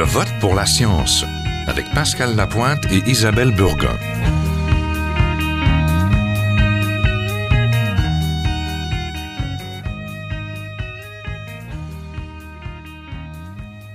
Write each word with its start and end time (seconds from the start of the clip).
Je 0.00 0.04
vote 0.06 0.32
pour 0.40 0.54
la 0.54 0.64
science 0.64 1.26
avec 1.66 1.84
Pascal 1.92 2.34
Lapointe 2.34 2.86
et 2.90 3.06
Isabelle 3.06 3.54
Burgon. 3.54 3.98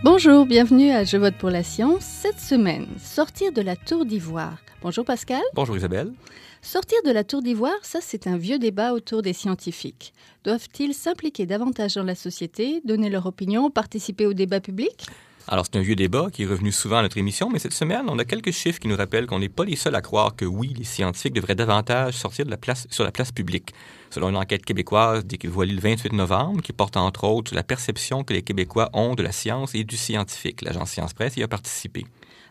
Bonjour, 0.04 0.46
bienvenue 0.46 0.92
à 0.92 1.06
Je 1.06 1.18
vote 1.18 1.34
pour 1.40 1.50
la 1.50 1.64
science. 1.64 2.04
Cette 2.04 2.40
semaine, 2.40 2.86
sortir 3.00 3.52
de 3.52 3.64
la 3.64 3.76
tour 3.76 4.06
d'ivoire. 4.06 4.60
Bonjour 4.84 5.06
Pascal. 5.06 5.42
Bonjour 5.56 5.76
Isabelle. 5.76 6.14
Sortir 6.62 7.00
de 7.04 7.10
la 7.10 7.24
tour 7.24 7.42
d'ivoire, 7.42 7.80
ça 7.82 7.98
c'est 8.00 8.28
un 8.28 8.38
vieux 8.38 8.60
débat 8.60 8.94
autour 8.94 9.24
des 9.24 9.34
scientifiques. 9.34 10.14
Doivent-ils 10.44 10.94
s'impliquer 10.94 11.48
davantage 11.48 11.96
dans 11.96 12.04
la 12.04 12.14
société, 12.14 12.82
donner 12.86 13.10
leur 13.10 13.26
opinion, 13.26 13.72
participer 13.72 14.28
au 14.28 14.34
débat 14.34 14.60
public? 14.60 15.08
Alors, 15.48 15.66
c'est 15.66 15.78
un 15.78 15.82
vieux 15.82 15.96
débat 15.96 16.30
qui 16.32 16.44
est 16.44 16.48
revenu 16.48 16.72
souvent 16.72 16.98
à 16.98 17.02
notre 17.04 17.20
émission, 17.20 17.52
mais 17.52 17.60
cette 17.60 17.74
semaine, 17.74 18.06
on 18.08 18.18
a 18.18 18.26
quelques 18.26 18.50
chiffres 18.50 18.80
qui 18.80 18.88
nous 18.88 18.96
rappellent 18.96 19.28
qu'on 19.28 19.38
n'est 19.38 19.50
pas 19.50 19.64
les 19.64 19.76
seuls 19.76 19.94
à 19.94 20.02
croire 20.02 20.36
que 20.36 20.46
oui, 20.46 20.74
les 20.76 20.84
scientifiques 20.84 21.34
devraient 21.34 21.54
davantage 21.54 22.16
sortir 22.16 22.46
de 22.46 22.50
la 22.50 22.58
place, 22.58 22.88
sur 22.90 23.04
la 23.04 23.12
place 23.12 23.32
publique. 23.32 23.72
Selon 24.10 24.30
une 24.30 24.38
enquête 24.38 24.66
québécoise 24.66 25.24
dévoilée 25.24 25.74
le 25.74 25.82
28 25.82 26.14
novembre, 26.14 26.64
qui 26.64 26.74
porte 26.74 26.98
entre 26.98 27.26
autres 27.26 27.50
sur 27.50 27.56
la 27.56 27.64
perception 27.64 28.24
que 28.24 28.34
les 28.34 28.42
Québécois 28.42 28.90
ont 28.94 29.14
de 29.14 29.22
la 29.22 29.32
science 29.32 29.76
et 29.76 29.84
du 29.84 29.98
scientifique. 29.98 30.64
L'agence 30.64 30.90
Science 30.90 31.14
Presse 31.14 31.38
y 31.38 31.44
a 31.44 31.48
participé. 31.48 32.08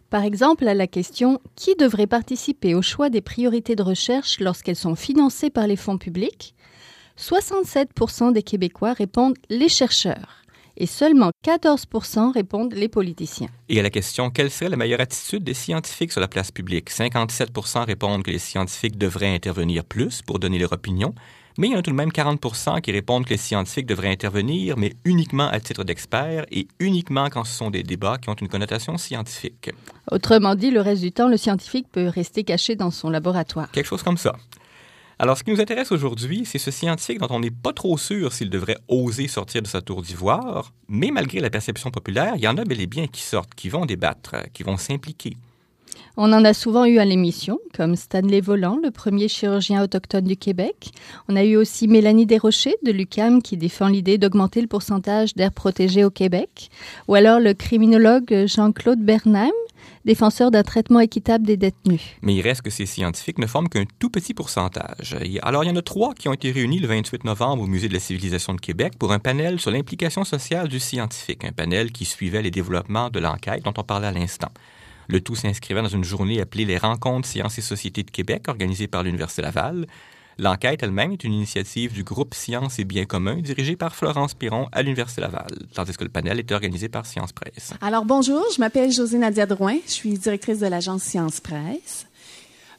Par 0.09 0.23
exemple, 0.23 0.69
à 0.69 0.75
la 0.75 0.87
question 0.87 1.41
qui 1.57 1.75
devrait 1.75 2.07
participer 2.07 2.77
au 2.77 2.83
choix 2.83 3.11
des 3.11 3.23
priorités 3.23 3.75
de 3.75 3.83
recherche 3.83 4.39
lorsqu'elles 4.39 4.77
sont 4.77 4.95
financées 4.95 5.51
par 5.51 5.67
les 5.67 5.77
fonds 5.77 5.99
publics, 5.99 6.55
67% 7.19 8.33
des 8.33 8.43
Québécois 8.45 8.93
répondent 8.93 9.37
les 9.51 9.69
chercheurs 9.69 10.44
et 10.77 10.87
seulement 10.87 11.31
14 11.43 11.87
répondent 12.35 12.75
les 12.75 12.89
politiciens. 12.89 13.49
Et 13.69 13.81
à 13.81 13.83
la 13.83 13.91
question 13.91 14.31
quelle 14.31 14.51
serait 14.51 14.71
la 14.71 14.77
meilleure 14.77 15.01
attitude 15.01 15.45
des 15.45 15.55
scientifiques 15.55 16.13
sur 16.13 16.21
la 16.21 16.29
place 16.29 16.51
publique, 16.51 16.91
57 16.91 17.51
répondent 17.87 18.23
que 18.23 18.31
les 18.31 18.39
scientifiques 18.39 18.99
devraient 18.99 19.35
intervenir 19.35 19.85
plus 19.85 20.23
pour 20.23 20.39
donner 20.39 20.59
leur 20.59 20.73
opinion, 20.73 21.15
mais 21.57 21.69
il 21.69 21.73
y 21.73 21.77
en 21.77 21.79
a 21.79 21.83
tout 21.83 21.93
de 21.93 21.97
même 21.97 22.11
40 22.11 22.41
qui 22.83 22.91
répondent 22.91 23.25
que 23.25 23.31
les 23.31 23.37
scientifiques 23.37 23.87
devraient 23.87 24.11
intervenir, 24.11 24.77
mais 24.77 24.95
uniquement 25.05 25.47
à 25.47 25.61
titre 25.61 25.85
d'experts 25.85 26.47
et 26.51 26.67
uniquement 26.81 27.29
quand 27.31 27.45
ce 27.45 27.57
sont 27.57 27.71
des 27.71 27.85
débats 27.85 28.19
qui 28.19 28.29
ont 28.29 28.35
une 28.35 28.49
connotation 28.49 28.99
scientifique. 28.99 29.71
Autrement 30.11 30.57
dit, 30.57 30.73
le 30.73 30.81
reste 30.81 31.03
du 31.03 31.13
temps, 31.13 31.29
le 31.29 31.37
scientifique 31.37 31.87
peut 31.93 32.09
rester 32.09 32.43
caché 32.43 32.75
dans 32.75 32.91
son 32.91 33.09
laboratoire. 33.09 33.71
Quelque 33.71 33.87
chose 33.87 34.03
comme 34.03 34.17
ça. 34.17 34.35
Alors, 35.19 35.39
ce 35.39 35.45
qui 35.45 35.51
nous 35.51 35.61
intéresse 35.61 35.93
aujourd'hui, 35.93 36.45
c'est 36.45 36.59
ce 36.59 36.73
scientifique 36.73 37.21
dont 37.21 37.29
on 37.31 37.41
n'est 37.41 37.51
pas 37.51 37.73
trop 37.73 37.97
sûr 37.97 38.33
s'il 38.33 38.51
devrait 38.51 38.79
oser 38.89 39.29
sortir 39.29 39.63
de 39.63 39.69
sa 39.69 39.81
tour 39.81 40.03
d'ivoire, 40.03 40.73
mais 40.89 41.13
malgré 41.13 41.39
la 41.39 41.51
perception 41.51 41.91
populaire, 41.91 42.35
il 42.37 42.43
y 42.43 42.49
en 42.49 42.59
a 42.59 42.65
bel 42.65 42.81
et 42.81 42.89
bien 42.89 43.07
qui 43.07 43.23
sortent, 43.23 43.55
qui 43.55 43.69
vont 43.69 43.87
débattre, 43.87 44.35
qui 44.53 44.65
vont 44.65 44.77
s'impliquer. 44.77 45.37
On 46.17 46.33
en 46.33 46.45
a 46.45 46.55
souvent 46.55 46.85
eu 46.85 46.99
à 46.99 47.05
l'émission, 47.05 47.59
comme 47.75 47.97
Stanley 47.97 48.41
Volant, 48.41 48.79
le 48.83 48.91
premier 48.93 49.27
chirurgien 49.27 49.83
autochtone 49.83 50.25
du 50.25 50.37
Québec. 50.37 50.91
On 51.29 51.35
a 51.35 51.45
eu 51.45 51.57
aussi 51.57 51.89
Mélanie 51.89 52.27
Desrochers 52.27 52.77
de 52.85 52.93
l'UCAM 52.93 53.43
qui 53.43 53.57
défend 53.57 53.89
l'idée 53.89 54.17
d'augmenter 54.17 54.61
le 54.61 54.69
pourcentage 54.69 55.35
d'air 55.35 55.53
protégé 55.53 56.05
au 56.05 56.11
Québec. 56.11 56.71
Ou 57.09 57.15
alors 57.15 57.41
le 57.41 57.53
criminologue 57.53 58.47
Jean-Claude 58.47 59.01
Bernheim 59.01 59.51
défenseur 60.05 60.51
d'un 60.51 60.63
traitement 60.63 61.01
équitable 61.01 61.47
des 61.47 61.57
détenus. 61.57 62.03
Mais 62.23 62.35
il 62.35 62.43
reste 62.43 62.63
que 62.63 62.71
ces 62.71 62.87
scientifiques 62.87 63.39
ne 63.39 63.47
forment 63.47 63.69
qu'un 63.69 63.85
tout 63.99 64.11
petit 64.11 64.35
pourcentage. 64.35 65.17
Alors, 65.43 65.65
il 65.65 65.69
y 65.69 65.71
en 65.71 65.77
a 65.77 65.83
trois 65.83 66.15
qui 66.15 66.29
ont 66.29 66.33
été 66.33 66.51
réunis 66.51 66.79
le 66.79 66.89
28 66.89 67.25
novembre 67.25 67.63
au 67.63 67.67
Musée 67.67 67.89
de 67.89 67.95
la 67.95 68.01
civilisation 68.01 68.55
de 68.55 68.61
Québec 68.61 68.95
pour 68.99 69.13
un 69.13 69.19
panel 69.19 69.61
sur 69.61 69.71
l'implication 69.71 70.25
sociale 70.25 70.69
du 70.69 70.81
scientifique, 70.81 71.45
un 71.45 71.53
panel 71.53 71.93
qui 71.93 72.05
suivait 72.05 72.43
les 72.43 72.51
développements 72.51 73.11
de 73.11 73.21
l'enquête 73.21 73.65
dont 73.65 73.75
on 73.77 73.85
parlait 73.85 74.09
à 74.09 74.13
l'instant. 74.13 74.51
Le 75.09 75.21
tout 75.21 75.35
s'inscrivait 75.35 75.83
dans 75.83 75.89
une 75.89 76.05
journée 76.05 76.41
appelée 76.41 76.65
les 76.65 76.79
Rencontres 76.79 77.29
Sciences 77.29 77.59
et 77.59 77.63
Sociétés 77.63 78.03
de 78.03 78.11
Québec, 78.11 78.49
organisée 78.49 78.89
par 78.89 79.03
l'Université 79.03 79.43
Laval. 79.43 79.87
L'enquête 80.39 80.83
elle-même 80.83 81.13
est 81.13 81.25
une 81.25 81.33
initiative 81.33 81.93
du 81.93 82.03
groupe 82.03 82.35
Sciences 82.35 82.79
et 82.79 82.85
Biens 82.85 83.05
communs 83.05 83.37
dirigé 83.37 83.77
par 83.77 83.95
Florence 83.95 84.35
Piron 84.35 84.69
à 84.73 84.83
l'Université 84.83 85.21
Laval, 85.21 85.47
tandis 85.75 85.97
que 85.97 86.05
le 86.05 86.11
panel 86.11 86.39
est 86.39 86.51
organisé 86.53 86.89
par 86.89 87.07
Science 87.07 87.33
Presse. 87.33 87.73
Alors 87.81 88.05
bonjour, 88.05 88.45
je 88.55 88.61
m'appelle 88.61 88.91
José 88.91 89.19
Nadia 89.19 89.47
Drouin, 89.47 89.77
je 89.87 89.93
suis 89.93 90.19
directrice 90.19 90.59
de 90.59 90.67
l'agence 90.67 91.03
Science 91.03 91.41
Presse. 91.41 92.07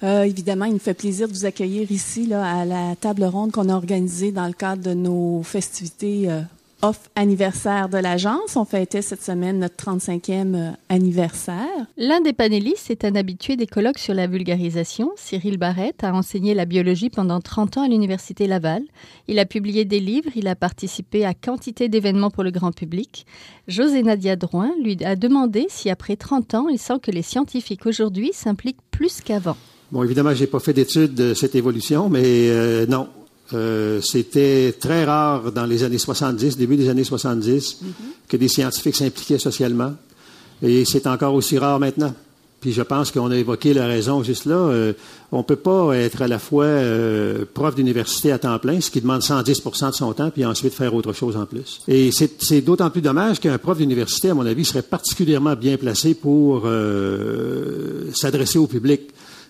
Euh, 0.03 0.23
évidemment, 0.23 0.65
il 0.65 0.73
me 0.73 0.79
fait 0.79 0.93
plaisir 0.93 1.27
de 1.27 1.33
vous 1.33 1.45
accueillir 1.45 1.91
ici 1.91 2.31
à 2.33 2.65
la 2.65 2.95
table 2.95 3.23
ronde 3.23 3.51
qu'on 3.51 3.69
a 3.69 3.73
organisée 3.73 4.31
dans 4.31 4.47
le 4.47 4.53
cadre 4.53 4.83
de 4.83 4.93
nos 4.93 5.41
festivités 5.43 6.29
euh, 6.29 6.41
off 6.85 7.09
anniversaire 7.15 7.89
de 7.89 7.97
l'agence. 7.97 8.55
On 8.55 8.63
fêtait 8.63 9.01
cette 9.01 9.23
semaine 9.23 9.57
notre 9.57 9.75
35e 9.75 10.55
euh, 10.55 10.71
anniversaire. 10.89 11.65
L'un 11.97 12.21
des 12.21 12.33
panélistes 12.33 12.91
est 12.91 13.05
un 13.05 13.15
habitué 13.15 13.55
des 13.55 13.65
colloques 13.65 13.97
sur 13.97 14.13
la 14.13 14.27
vulgarisation. 14.27 15.11
Cyril 15.15 15.57
Barrette 15.57 16.03
a 16.03 16.13
enseigné 16.13 16.53
la 16.53 16.65
biologie 16.65 17.09
pendant 17.09 17.41
30 17.41 17.77
ans 17.77 17.85
à 17.85 17.87
l'Université 17.87 18.45
Laval. 18.45 18.83
Il 19.27 19.39
a 19.39 19.45
publié 19.45 19.83
des 19.83 19.99
livres, 19.99 20.29
il 20.35 20.47
a 20.47 20.55
participé 20.55 21.25
à 21.25 21.33
quantité 21.33 21.89
d'événements 21.89 22.29
pour 22.29 22.43
le 22.43 22.51
grand 22.51 22.71
public. 22.71 23.25
José 23.67 24.03
Nadia 24.03 24.35
Drouin 24.35 24.71
lui 24.83 25.03
a 25.03 25.15
demandé 25.15 25.65
si 25.69 25.89
après 25.89 26.15
30 26.15 26.53
ans, 26.53 26.67
il 26.69 26.77
sent 26.77 26.99
que 27.01 27.09
les 27.09 27.23
scientifiques 27.23 27.87
aujourd'hui 27.87 28.29
s'impliquent 28.31 28.81
plus 28.91 29.21
qu'avant. 29.21 29.57
Bon, 29.91 30.03
évidemment, 30.03 30.35
j'ai 30.35 30.47
pas 30.47 30.59
fait 30.59 30.73
d'études 30.73 31.15
de 31.15 31.33
cette 31.33 31.55
évolution, 31.55 32.09
mais 32.09 32.23
euh, 32.23 32.85
non, 32.85 33.07
euh, 33.53 34.01
c'était 34.01 34.73
très 34.79 35.05
rare 35.05 35.51
dans 35.51 35.65
les 35.65 35.83
années 35.83 35.97
70, 35.97 36.57
début 36.57 36.77
des 36.77 36.89
années 36.89 37.03
70, 37.03 37.77
mhm. 37.81 37.89
que 38.27 38.37
des 38.37 38.47
scientifiques 38.47 38.95
s'impliquaient 38.95 39.39
socialement. 39.39 39.93
Et 40.63 40.85
c'est 40.85 41.05
encore 41.05 41.33
aussi 41.33 41.57
rare 41.57 41.79
maintenant. 41.79 42.13
Puis 42.61 42.71
je 42.71 42.81
pense 42.81 43.11
qu'on 43.11 43.29
a 43.29 43.35
évoqué 43.35 43.75
la 43.75 43.85
raison 43.85 44.23
juste 44.23 44.45
là. 44.45 44.55
Euh, 44.55 44.93
on 45.31 45.39
ne 45.39 45.43
peut 45.43 45.57
pas 45.57 45.95
être 45.95 46.23
à 46.23 46.27
la 46.27 46.39
fois 46.39 46.65
euh, 46.65 47.45
prof 47.53 47.75
d'université 47.75 48.31
à 48.31 48.39
temps 48.39 48.57
plein, 48.57 48.81
ce 48.81 48.89
qui 48.89 49.01
demande 49.01 49.21
110% 49.21 49.89
de 49.91 49.93
son 49.93 50.13
temps, 50.13 50.31
puis 50.31 50.43
ensuite 50.45 50.73
faire 50.73 50.95
autre 50.95 51.13
chose 51.13 51.37
en 51.37 51.45
plus. 51.45 51.81
Et 51.87 52.09
c'est 52.11 52.61
d'autant 52.61 52.89
plus 52.89 53.01
dommage 53.01 53.39
qu'un 53.39 53.59
prof 53.59 53.77
d'université, 53.77 54.29
à 54.29 54.33
mon 54.33 54.45
avis, 54.47 54.65
serait 54.65 54.81
particulièrement 54.81 55.55
bien 55.55 55.77
placé 55.77 56.15
pour 56.15 56.67
s'adresser 58.13 58.57
au 58.57 58.65
public 58.65 59.01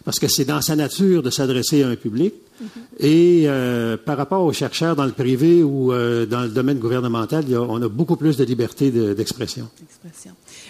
parce 0.05 0.19
que 0.19 0.27
c'est 0.27 0.45
dans 0.45 0.61
sa 0.61 0.75
nature 0.75 1.23
de 1.23 1.31
s'adresser 1.31 1.83
à 1.83 1.87
un 1.87 1.95
public. 1.95 2.35
Mm-hmm. 2.35 2.67
Et 2.99 3.43
euh, 3.47 3.97
par 3.97 4.17
rapport 4.17 4.43
aux 4.43 4.53
chercheurs 4.53 4.95
dans 4.95 5.03
le 5.03 5.11
privé 5.11 5.63
ou 5.63 5.91
euh, 5.91 6.25
dans 6.25 6.41
le 6.41 6.49
domaine 6.49 6.77
gouvernemental, 6.77 7.43
on 7.57 7.81
a 7.81 7.89
beaucoup 7.89 8.15
plus 8.15 8.37
de 8.37 8.45
liberté 8.45 8.91
d'expression. 8.91 9.67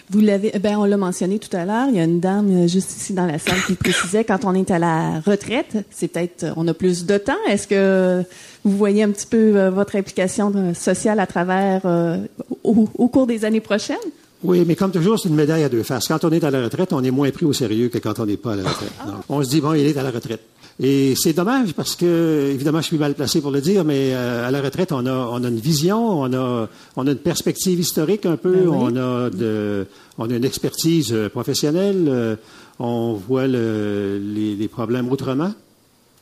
Vous 0.09 0.21
l'avez, 0.21 0.51
eh 0.53 0.59
ben 0.59 0.77
on 0.77 0.85
l'a 0.85 0.97
mentionné 0.97 1.37
tout 1.37 1.55
à 1.55 1.65
l'heure. 1.65 1.87
Il 1.89 1.97
y 1.97 1.99
a 1.99 2.05
une 2.05 2.21
dame 2.21 2.63
euh, 2.63 2.67
juste 2.67 2.95
ici 2.95 3.13
dans 3.13 3.25
la 3.25 3.37
salle 3.37 3.61
qui 3.67 3.75
précisait 3.75 4.23
quand 4.23 4.45
on 4.45 4.55
est 4.55 4.71
à 4.71 4.79
la 4.79 5.19
retraite, 5.19 5.85
c'est 5.91 6.07
peut-être 6.07 6.45
on 6.55 6.67
a 6.67 6.73
plus 6.73 7.05
de 7.05 7.17
temps. 7.17 7.33
Est-ce 7.47 7.67
que 7.67 8.23
vous 8.63 8.77
voyez 8.77 9.03
un 9.03 9.11
petit 9.11 9.27
peu 9.27 9.67
votre 9.67 9.95
implication 9.95 10.73
sociale 10.73 11.19
à 11.19 11.27
travers 11.27 11.81
au 12.63 13.07
cours 13.09 13.27
des 13.27 13.45
années 13.45 13.59
prochaines? 13.59 13.97
Oui, 14.43 14.63
mais 14.67 14.75
comme 14.75 14.91
toujours, 14.91 15.19
c'est 15.19 15.29
une 15.29 15.35
médaille 15.35 15.63
à 15.63 15.69
deux 15.69 15.83
faces. 15.83 16.07
Quand 16.07 16.23
on 16.23 16.31
est 16.31 16.43
à 16.43 16.51
la 16.51 16.63
retraite, 16.63 16.93
on 16.93 17.03
est 17.03 17.11
moins 17.11 17.31
pris 17.31 17.45
au 17.45 17.53
sérieux 17.53 17.89
que 17.89 17.97
quand 17.97 18.19
on 18.19 18.25
n'est 18.25 18.37
pas 18.37 18.53
à 18.53 18.55
la 18.57 18.63
retraite. 18.69 18.91
Ah. 18.99 19.21
on 19.29 19.43
se 19.43 19.49
dit, 19.49 19.61
bon, 19.61 19.73
il 19.73 19.85
est 19.85 19.97
à 19.97 20.03
la 20.03 20.11
retraite. 20.11 20.41
Et 20.79 21.13
c'est 21.15 21.31
dommage 21.31 21.73
parce 21.73 21.95
que, 21.95 22.51
évidemment, 22.53 22.81
je 22.81 22.87
suis 22.87 22.97
mal 22.97 23.13
placé 23.13 23.39
pour 23.39 23.51
le 23.51 23.61
dire, 23.61 23.85
mais 23.85 24.13
euh, 24.13 24.45
à 24.45 24.51
la 24.51 24.61
retraite, 24.61 24.91
on 24.91 25.05
a, 25.05 25.13
on 25.13 25.43
a 25.43 25.47
une 25.47 25.59
vision, 25.59 26.19
on 26.21 26.33
a, 26.33 26.67
on 26.97 27.07
a 27.07 27.11
une 27.11 27.17
perspective 27.17 27.79
historique 27.79 28.25
un 28.25 28.35
peu, 28.35 28.51
ben 28.51 28.67
on, 28.67 28.95
a 28.97 29.29
de, 29.29 29.87
on 30.17 30.29
a 30.29 30.35
une 30.35 30.43
expertise 30.43 31.13
euh, 31.13 31.29
professionnelle, 31.29 32.07
euh, 32.09 32.35
on 32.79 33.13
voit 33.13 33.47
le, 33.47 34.19
les, 34.21 34.55
les, 34.55 34.67
problèmes 34.67 35.09
autrement. 35.09 35.53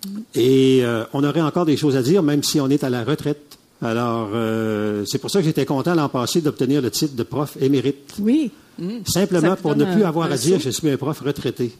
Mm. 0.06 0.20
Et 0.36 0.84
on 1.14 1.24
aurait 1.24 1.42
encore 1.42 1.66
des 1.66 1.78
choses 1.78 1.96
à 1.96 2.04
dire, 2.04 2.22
même 2.22 2.44
si 2.44 2.60
on 2.60 2.70
est 2.70 2.84
à 2.84 2.92
la 2.92 3.04
retraite. 3.04 3.58
Alors, 3.82 4.30
euh, 4.34 5.04
c'est 5.06 5.18
pour 5.18 5.30
ça 5.30 5.40
que 5.40 5.46
j'étais 5.46 5.66
content 5.66 5.94
l'an 5.94 6.10
passé 6.10 6.42
d'obtenir 6.42 6.82
le 6.82 6.90
titre 6.90 7.16
de 7.16 7.24
prof 7.24 7.58
émérite. 7.60 8.14
Oui. 8.20 8.52
Mmh. 8.80 8.90
Simplement 9.06 9.56
pour 9.56 9.76
ne 9.76 9.86
plus 9.86 10.04
avoir 10.04 10.32
à 10.32 10.38
dire 10.38 10.60
je 10.60 10.70
suis 10.70 10.90
un 10.90 10.98
prof 10.98 11.20
retraité. 11.20 11.74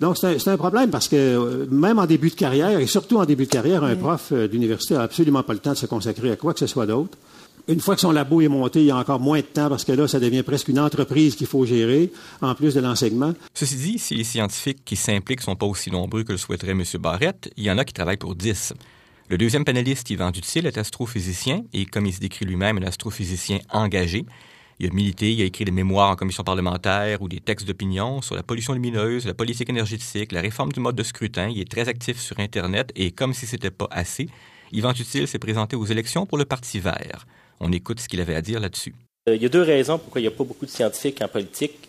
Donc, 0.00 0.18
c'est 0.18 0.48
un, 0.48 0.56
problème 0.56 0.90
parce 0.90 1.08
que 1.08 1.16
euh, 1.16 1.66
même 1.70 1.98
en 1.98 2.06
début 2.06 2.30
de 2.30 2.34
carrière, 2.34 2.78
et 2.78 2.86
surtout 2.86 3.18
en 3.18 3.24
début 3.24 3.44
de 3.44 3.50
carrière, 3.50 3.84
un 3.84 3.94
prof 3.94 4.30
euh, 4.32 4.48
d'université 4.48 4.94
n'a 4.94 5.02
absolument 5.02 5.42
pas 5.42 5.52
le 5.52 5.60
temps 5.60 5.72
de 5.72 5.78
se 5.78 5.86
consacrer 5.86 6.32
à 6.32 6.36
quoi 6.36 6.52
que 6.52 6.60
ce 6.60 6.66
soit 6.66 6.86
d'autre. 6.86 7.16
Une 7.68 7.80
fois 7.80 7.94
que 7.94 8.02
son 8.02 8.10
labo 8.10 8.42
est 8.42 8.48
monté, 8.48 8.80
il 8.80 8.86
y 8.86 8.90
a 8.90 8.96
encore 8.96 9.20
moins 9.20 9.38
de 9.38 9.44
temps 9.44 9.70
parce 9.70 9.84
que 9.84 9.92
là, 9.92 10.06
ça 10.06 10.20
devient 10.20 10.42
presque 10.42 10.68
une 10.68 10.78
entreprise 10.78 11.34
qu'il 11.34 11.46
faut 11.46 11.64
gérer, 11.64 12.12
en 12.42 12.54
plus 12.54 12.74
de 12.74 12.80
l'enseignement. 12.80 13.32
Ceci 13.54 13.76
dit, 13.76 13.98
si 13.98 14.14
les 14.14 14.24
scientifiques 14.24 14.84
qui 14.84 14.96
s'impliquent 14.96 15.40
ne 15.40 15.44
sont 15.44 15.56
pas 15.56 15.64
aussi 15.64 15.90
nombreux 15.90 16.24
que 16.24 16.32
le 16.32 16.38
souhaiterait 16.38 16.72
M. 16.72 16.82
Barrett, 16.98 17.50
il 17.56 17.64
y 17.64 17.70
en 17.70 17.78
a 17.78 17.84
qui 17.84 17.94
travaillent 17.94 18.18
pour 18.18 18.34
10. 18.34 18.74
Le 19.30 19.38
deuxième 19.38 19.64
panéliste, 19.64 20.10
Yvan 20.10 20.30
Dutil, 20.30 20.66
est 20.66 20.76
astrophysicien 20.76 21.64
et, 21.72 21.86
comme 21.86 22.04
il 22.04 22.12
se 22.12 22.20
décrit 22.20 22.44
lui-même, 22.44 22.76
un 22.76 22.82
astrophysicien 22.82 23.58
engagé. 23.70 24.26
Il 24.78 24.90
a 24.90 24.92
milité, 24.92 25.32
il 25.32 25.40
a 25.40 25.46
écrit 25.46 25.64
des 25.64 25.70
mémoires 25.70 26.10
en 26.10 26.16
commission 26.16 26.44
parlementaire 26.44 27.22
ou 27.22 27.28
des 27.28 27.40
textes 27.40 27.66
d'opinion 27.66 28.20
sur 28.20 28.34
la 28.34 28.42
pollution 28.42 28.74
lumineuse, 28.74 29.24
la 29.24 29.32
politique 29.32 29.70
énergétique, 29.70 30.30
la 30.30 30.42
réforme 30.42 30.72
du 30.72 30.80
mode 30.80 30.96
de 30.96 31.02
scrutin. 31.02 31.48
Il 31.48 31.58
est 31.58 31.70
très 31.70 31.88
actif 31.88 32.20
sur 32.20 32.38
Internet 32.38 32.92
et, 32.96 33.12
comme 33.12 33.32
si 33.32 33.46
c'était 33.46 33.70
pas 33.70 33.88
assez, 33.90 34.28
Yvan 34.72 34.92
Dutil 34.92 35.26
s'est 35.26 35.38
présenté 35.38 35.74
aux 35.74 35.86
élections 35.86 36.26
pour 36.26 36.36
le 36.36 36.44
Parti 36.44 36.78
vert. 36.78 37.26
On 37.60 37.72
écoute 37.72 38.00
ce 38.00 38.08
qu'il 38.08 38.20
avait 38.20 38.34
à 38.34 38.42
dire 38.42 38.60
là-dessus. 38.60 38.94
Il 39.26 39.40
y 39.40 39.46
a 39.46 39.48
deux 39.48 39.62
raisons 39.62 39.98
pourquoi 39.98 40.20
il 40.20 40.24
n'y 40.24 40.28
a 40.28 40.32
pas 40.32 40.44
beaucoup 40.44 40.66
de 40.66 40.70
scientifiques 40.70 41.22
en 41.22 41.28
politique. 41.28 41.88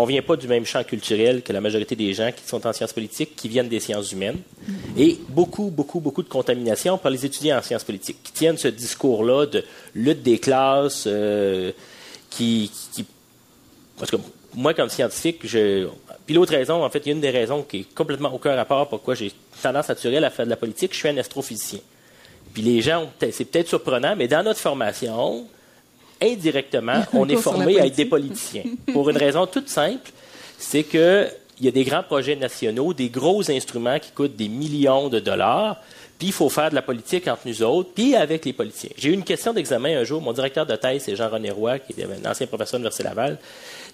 On 0.00 0.02
ne 0.02 0.12
vient 0.12 0.22
pas 0.22 0.36
du 0.36 0.46
même 0.46 0.64
champ 0.64 0.84
culturel 0.84 1.42
que 1.42 1.52
la 1.52 1.60
majorité 1.60 1.96
des 1.96 2.14
gens 2.14 2.30
qui 2.30 2.44
sont 2.44 2.64
en 2.68 2.72
sciences 2.72 2.92
politiques, 2.92 3.34
qui 3.34 3.48
viennent 3.48 3.68
des 3.68 3.80
sciences 3.80 4.12
humaines. 4.12 4.38
Et 4.96 5.18
beaucoup, 5.28 5.70
beaucoup, 5.70 5.98
beaucoup 5.98 6.22
de 6.22 6.28
contamination 6.28 6.98
par 6.98 7.10
les 7.10 7.26
étudiants 7.26 7.58
en 7.58 7.62
sciences 7.62 7.82
politiques, 7.82 8.18
qui 8.22 8.30
tiennent 8.30 8.56
ce 8.56 8.68
discours-là 8.68 9.46
de 9.46 9.64
lutte 9.96 10.22
des 10.22 10.38
classes, 10.38 11.02
euh, 11.08 11.72
qui, 12.30 12.70
qui, 12.92 13.04
Parce 13.98 14.12
que 14.12 14.18
moi, 14.54 14.72
comme 14.72 14.88
scientifique, 14.88 15.40
je. 15.42 15.88
Puis 16.26 16.36
l'autre 16.36 16.52
raison, 16.52 16.84
en 16.84 16.90
fait, 16.90 17.00
il 17.00 17.06
y 17.06 17.10
a 17.10 17.14
une 17.14 17.20
des 17.20 17.30
raisons 17.30 17.64
qui 17.64 17.78
est 17.78 17.92
complètement 17.92 18.32
aucun 18.32 18.54
rapport 18.54 18.88
pourquoi 18.88 19.16
j'ai 19.16 19.32
tendance 19.60 19.88
naturelle 19.88 20.24
à 20.24 20.30
faire 20.30 20.44
de 20.44 20.50
la 20.50 20.56
politique, 20.56 20.92
je 20.92 20.98
suis 20.98 21.08
un 21.08 21.16
astrophysicien. 21.16 21.80
Puis 22.54 22.62
les 22.62 22.82
gens, 22.82 23.10
c'est 23.18 23.46
peut-être 23.46 23.66
surprenant, 23.66 24.14
mais 24.14 24.28
dans 24.28 24.44
notre 24.44 24.60
formation, 24.60 25.48
indirectement, 26.22 27.02
on 27.12 27.28
est 27.28 27.36
formé 27.36 27.80
à 27.80 27.86
être 27.86 27.96
des 27.96 28.04
politiciens. 28.04 28.64
Pour 28.92 29.10
une 29.10 29.16
raison 29.16 29.46
toute 29.46 29.68
simple, 29.68 30.10
c'est 30.58 30.84
qu'il 30.84 31.30
y 31.60 31.68
a 31.68 31.70
des 31.70 31.84
grands 31.84 32.02
projets 32.02 32.36
nationaux, 32.36 32.92
des 32.92 33.08
gros 33.08 33.50
instruments 33.50 33.98
qui 33.98 34.10
coûtent 34.10 34.36
des 34.36 34.48
millions 34.48 35.08
de 35.08 35.20
dollars, 35.20 35.76
puis 36.18 36.28
il 36.28 36.32
faut 36.32 36.48
faire 36.48 36.70
de 36.70 36.74
la 36.74 36.82
politique 36.82 37.28
entre 37.28 37.42
nous 37.46 37.62
autres, 37.62 37.90
puis 37.94 38.16
avec 38.16 38.44
les 38.44 38.52
politiciens. 38.52 38.90
J'ai 38.96 39.10
eu 39.10 39.12
une 39.12 39.22
question 39.22 39.52
d'examen 39.52 40.00
un 40.00 40.04
jour. 40.04 40.20
Mon 40.20 40.32
directeur 40.32 40.66
de 40.66 40.74
thèse, 40.74 41.02
c'est 41.04 41.14
Jean-René 41.14 41.50
Roy, 41.50 41.78
qui 41.78 41.92
est 41.92 42.04
un 42.04 42.28
ancien 42.28 42.48
professeur 42.48 42.80
de 42.80 42.84
l'Université 42.84 43.04
Laval. 43.04 43.38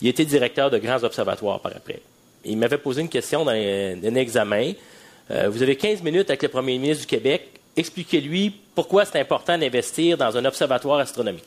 Il 0.00 0.08
était 0.08 0.24
directeur 0.24 0.70
de 0.70 0.78
grands 0.78 1.04
observatoires 1.04 1.60
par 1.60 1.72
après. 1.76 2.00
Il 2.46 2.56
m'avait 2.56 2.78
posé 2.78 3.02
une 3.02 3.10
question 3.10 3.44
dans 3.44 3.50
un, 3.50 4.14
examen. 4.14 4.72
Euh, 5.30 5.48
vous 5.50 5.62
avez 5.62 5.76
15 5.76 6.02
minutes 6.02 6.30
avec 6.30 6.42
le 6.42 6.48
premier 6.48 6.78
ministre 6.78 7.02
du 7.02 7.06
Québec. 7.06 7.60
Expliquez-lui 7.76 8.54
pourquoi 8.74 9.04
c'est 9.04 9.20
important 9.20 9.58
d'investir 9.58 10.16
dans 10.16 10.34
un 10.36 10.44
observatoire 10.46 11.00
astronomique 11.00 11.44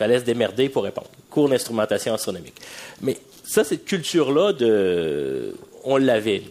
fallait 0.00 0.18
se 0.18 0.24
démerder 0.24 0.70
pour 0.70 0.84
répondre. 0.84 1.08
Cours 1.28 1.50
d'instrumentation 1.50 2.14
astronomique. 2.14 2.54
Mais 3.02 3.18
ça, 3.44 3.64
cette 3.64 3.84
culture-là, 3.84 4.54
de, 4.54 5.54
on 5.84 5.98
l'avait. 5.98 6.42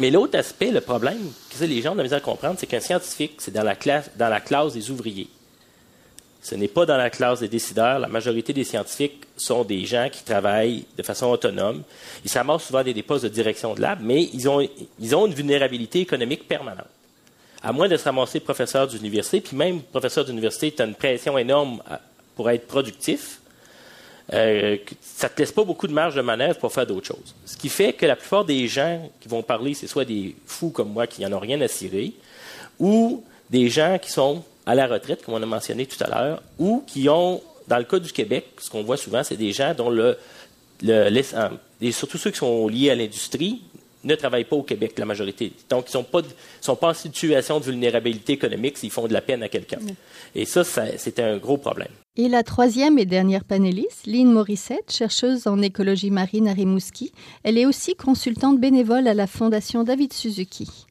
Mais 0.00 0.10
l'autre 0.10 0.36
aspect, 0.36 0.72
le 0.72 0.80
problème 0.80 1.30
que 1.50 1.64
les 1.64 1.80
gens 1.80 1.92
ont 1.92 1.94
de 1.94 2.02
misère 2.02 2.18
à 2.18 2.20
comprendre, 2.20 2.56
c'est 2.58 2.66
qu'un 2.66 2.80
scientifique, 2.80 3.34
c'est 3.38 3.52
dans 3.52 3.62
la, 3.62 3.76
classe, 3.76 4.10
dans 4.16 4.28
la 4.28 4.40
classe 4.40 4.72
des 4.72 4.90
ouvriers. 4.90 5.28
Ce 6.42 6.56
n'est 6.56 6.66
pas 6.66 6.84
dans 6.84 6.96
la 6.96 7.10
classe 7.10 7.40
des 7.40 7.48
décideurs. 7.48 8.00
La 8.00 8.08
majorité 8.08 8.52
des 8.52 8.64
scientifiques 8.64 9.22
sont 9.36 9.62
des 9.62 9.84
gens 9.84 10.08
qui 10.10 10.24
travaillent 10.24 10.84
de 10.98 11.02
façon 11.04 11.26
autonome. 11.28 11.84
Ils 12.24 12.30
s'amassent 12.30 12.64
souvent 12.64 12.82
des 12.82 13.02
postes 13.04 13.22
de 13.22 13.28
direction 13.28 13.72
de 13.74 13.80
lab, 13.80 14.00
mais 14.02 14.28
ils 14.34 14.48
ont, 14.48 14.68
ils 14.98 15.14
ont 15.14 15.26
une 15.26 15.34
vulnérabilité 15.34 16.00
économique 16.00 16.48
permanente. 16.48 16.88
À 17.62 17.72
moins 17.72 17.88
de 17.88 17.96
se 17.96 18.04
ramasser 18.04 18.40
professeur 18.40 18.88
d'université, 18.88 19.40
puis 19.40 19.56
même 19.56 19.80
professeur 19.80 20.24
d'université, 20.24 20.72
tu 20.72 20.82
as 20.82 20.86
une 20.86 20.96
pression 20.96 21.38
énorme 21.38 21.80
pour 22.36 22.50
être 22.50 22.66
productif, 22.66 23.40
euh, 24.32 24.76
ça 25.00 25.28
ne 25.28 25.34
te 25.34 25.38
laisse 25.40 25.52
pas 25.52 25.64
beaucoup 25.64 25.86
de 25.86 25.92
marge 25.92 26.14
de 26.14 26.22
manœuvre 26.22 26.58
pour 26.58 26.72
faire 26.72 26.86
d'autres 26.86 27.06
choses. 27.06 27.34
Ce 27.44 27.56
qui 27.56 27.68
fait 27.68 27.92
que 27.92 28.06
la 28.06 28.16
plupart 28.16 28.44
des 28.44 28.66
gens 28.68 29.10
qui 29.20 29.28
vont 29.28 29.42
parler, 29.42 29.74
c'est 29.74 29.86
soit 29.86 30.04
des 30.04 30.34
fous 30.46 30.70
comme 30.70 30.92
moi 30.92 31.06
qui 31.06 31.22
n'en 31.22 31.32
ont 31.36 31.40
rien 31.40 31.60
à 31.60 31.68
cirer, 31.68 32.12
ou 32.78 33.22
des 33.50 33.68
gens 33.68 33.98
qui 34.00 34.10
sont 34.10 34.42
à 34.66 34.74
la 34.74 34.86
retraite, 34.86 35.22
comme 35.24 35.34
on 35.34 35.42
a 35.42 35.46
mentionné 35.46 35.86
tout 35.86 36.02
à 36.02 36.08
l'heure, 36.08 36.42
ou 36.58 36.82
qui 36.86 37.08
ont, 37.08 37.42
dans 37.68 37.78
le 37.78 37.84
cas 37.84 37.98
du 37.98 38.12
Québec, 38.12 38.46
ce 38.58 38.70
qu'on 38.70 38.82
voit 38.82 38.96
souvent, 38.96 39.22
c'est 39.22 39.36
des 39.36 39.52
gens 39.52 39.74
dont 39.74 39.90
le, 39.90 40.16
le, 40.82 41.22
et 41.80 41.92
surtout 41.92 42.16
ceux 42.16 42.30
qui 42.30 42.38
sont 42.38 42.66
liés 42.66 42.90
à 42.90 42.94
l'industrie, 42.94 43.60
ne 44.04 44.14
travaillent 44.14 44.44
pas 44.44 44.56
au 44.56 44.62
Québec, 44.62 44.98
la 44.98 45.06
majorité. 45.06 45.52
Donc, 45.70 45.86
ils 45.86 45.88
ne 45.88 45.92
sont 45.92 46.04
pas, 46.04 46.20
sont 46.60 46.76
pas 46.76 46.88
en 46.88 46.94
situation 46.94 47.58
de 47.58 47.64
vulnérabilité 47.64 48.34
économique 48.34 48.76
s'ils 48.76 48.90
font 48.90 49.06
de 49.06 49.12
la 49.12 49.22
peine 49.22 49.42
à 49.42 49.48
quelqu'un. 49.48 49.78
Et 50.34 50.44
ça, 50.44 50.62
c'est 50.62 51.18
un 51.20 51.38
gros 51.38 51.56
problème. 51.56 51.88
Et 52.16 52.28
la 52.28 52.44
troisième 52.44 52.96
et 53.00 53.06
dernière 53.06 53.42
panéliste, 53.42 54.06
Lynn 54.06 54.32
Morissette, 54.32 54.92
chercheuse 54.92 55.48
en 55.48 55.60
écologie 55.60 56.12
marine 56.12 56.46
à 56.46 56.52
Rimouski, 56.52 57.10
elle 57.42 57.58
est 57.58 57.66
aussi 57.66 57.96
consultante 57.96 58.60
bénévole 58.60 59.08
à 59.08 59.14
la 59.14 59.26
Fondation 59.26 59.82
David 59.82 60.12
Suzuki. 60.12 60.86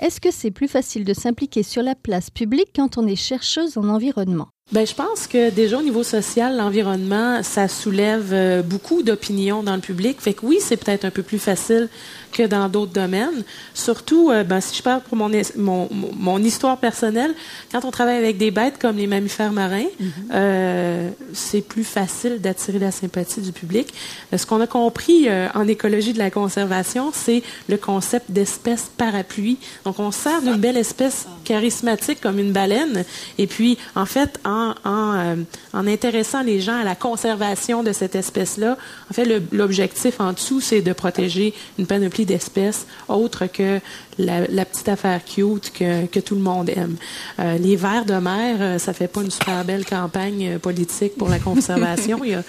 Est-ce 0.00 0.18
que 0.18 0.30
c'est 0.30 0.50
plus 0.50 0.66
facile 0.66 1.04
de 1.04 1.12
s'impliquer 1.12 1.62
sur 1.62 1.82
la 1.82 1.94
place 1.94 2.30
publique 2.30 2.70
quand 2.74 2.96
on 2.96 3.06
est 3.06 3.16
chercheuse 3.16 3.76
en 3.76 3.86
environnement? 3.90 4.48
Ben, 4.72 4.84
je 4.84 4.94
pense 4.94 5.28
que 5.28 5.50
déjà 5.50 5.78
au 5.78 5.82
niveau 5.82 6.02
social, 6.02 6.56
l'environnement, 6.56 7.40
ça 7.44 7.68
soulève 7.68 8.30
euh, 8.32 8.62
beaucoup 8.62 9.04
d'opinions 9.04 9.62
dans 9.62 9.76
le 9.76 9.80
public. 9.80 10.20
Fait 10.20 10.34
que 10.34 10.44
oui, 10.44 10.58
c'est 10.60 10.76
peut-être 10.76 11.04
un 11.04 11.12
peu 11.12 11.22
plus 11.22 11.38
facile 11.38 11.88
que 12.32 12.42
dans 12.42 12.68
d'autres 12.68 12.90
domaines. 12.90 13.44
Surtout, 13.74 14.32
euh, 14.32 14.42
ben, 14.42 14.60
si 14.60 14.76
je 14.76 14.82
parle 14.82 15.02
pour 15.02 15.16
mon, 15.16 15.30
mon, 15.54 15.88
mon, 15.92 16.38
histoire 16.42 16.78
personnelle, 16.78 17.32
quand 17.70 17.84
on 17.84 17.92
travaille 17.92 18.16
avec 18.16 18.38
des 18.38 18.50
bêtes 18.50 18.78
comme 18.80 18.96
les 18.96 19.06
mammifères 19.06 19.52
marins, 19.52 19.84
mm-hmm. 19.84 20.10
euh, 20.34 21.10
c'est 21.32 21.62
plus 21.62 21.84
facile 21.84 22.40
d'attirer 22.40 22.80
la 22.80 22.90
sympathie 22.90 23.42
du 23.42 23.52
public. 23.52 23.94
Ce 24.36 24.44
qu'on 24.46 24.60
a 24.60 24.66
compris 24.66 25.28
en 25.54 25.68
écologie 25.68 26.12
de 26.12 26.18
la 26.18 26.32
conservation, 26.32 27.12
c'est 27.14 27.44
le 27.68 27.76
concept 27.76 28.32
d'espèce 28.32 28.90
parapluie. 28.96 29.58
Donc, 29.84 30.00
on 30.00 30.10
sert 30.10 30.42
d'une 30.42 30.56
belle 30.56 30.76
espèce 30.76 31.28
charismatique 31.44 32.20
comme 32.20 32.40
une 32.40 32.50
baleine, 32.50 33.04
et 33.38 33.46
puis, 33.46 33.78
en 33.94 34.06
fait, 34.06 34.40
en, 34.44 34.55
en, 34.84 35.36
en 35.72 35.86
intéressant 35.86 36.42
les 36.42 36.60
gens 36.60 36.78
à 36.78 36.84
la 36.84 36.94
conservation 36.94 37.82
de 37.82 37.92
cette 37.92 38.14
espèce-là, 38.14 38.76
en 39.10 39.14
fait, 39.14 39.42
l'objectif 39.52 40.20
en 40.20 40.32
dessous, 40.32 40.60
c'est 40.60 40.82
de 40.82 40.92
protéger 40.92 41.54
une 41.78 41.86
panoplie 41.86 42.26
d'espèces 42.26 42.86
autres 43.08 43.46
que 43.46 43.80
la, 44.18 44.64
petite 44.64 44.88
affaire 44.88 45.24
cute 45.24 45.72
que, 45.72 46.20
tout 46.20 46.34
le 46.34 46.40
monde 46.40 46.70
aime. 46.70 46.96
Euh, 47.38 47.58
les 47.58 47.76
vers 47.76 48.04
de 48.04 48.14
mer, 48.14 48.56
euh, 48.60 48.78
ça 48.78 48.92
fait 48.92 49.08
pas 49.08 49.22
une 49.22 49.30
super 49.30 49.64
belle 49.64 49.84
campagne 49.84 50.54
euh, 50.54 50.58
politique 50.58 51.16
pour 51.16 51.28
la 51.28 51.38
conservation. 51.38 52.24
il 52.24 52.42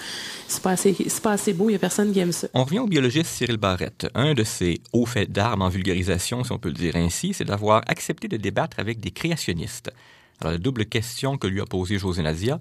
c'est 0.50 0.63
pas, 0.63 0.71
assez, 0.71 0.95
pas 1.21 1.33
assez 1.33 1.51
beau, 1.51 1.65
il 1.65 1.74
n'y 1.74 1.75
a 1.75 1.80
personne 1.80 2.13
qui 2.13 2.19
aime 2.19 2.31
ça. 2.31 2.48
On 2.54 2.63
revient 2.63 2.80
au 2.80 2.88
biologiste 2.88 3.30
Cyril 3.30 3.57
Barrette. 3.57 4.07
Un 4.15 4.33
de 4.33 4.45
ses 4.45 4.80
hauts 4.94 5.06
faits 5.06 5.30
d'armes 5.30 5.62
en 5.62 5.68
vulgarisation, 5.68 6.45
si 6.45 6.54
on 6.54 6.57
peut 6.57 6.69
le 6.69 6.75
dire 6.75 6.95
ainsi, 6.95 7.33
c'est 7.33 7.44
d'avoir 7.44 7.81
accepté 7.88 8.30
de 8.30 8.38
débattre 8.38 8.80
avec 8.80 9.01
des 9.01 9.12
créationnistes. 9.12 9.92
Alors, 10.41 10.51
la 10.53 10.57
double 10.57 10.85
question 10.85 11.37
que 11.37 11.47
lui 11.47 11.61
a 11.61 11.65
posée 11.65 11.97
José 11.97 12.21
Nadia, 12.21 12.59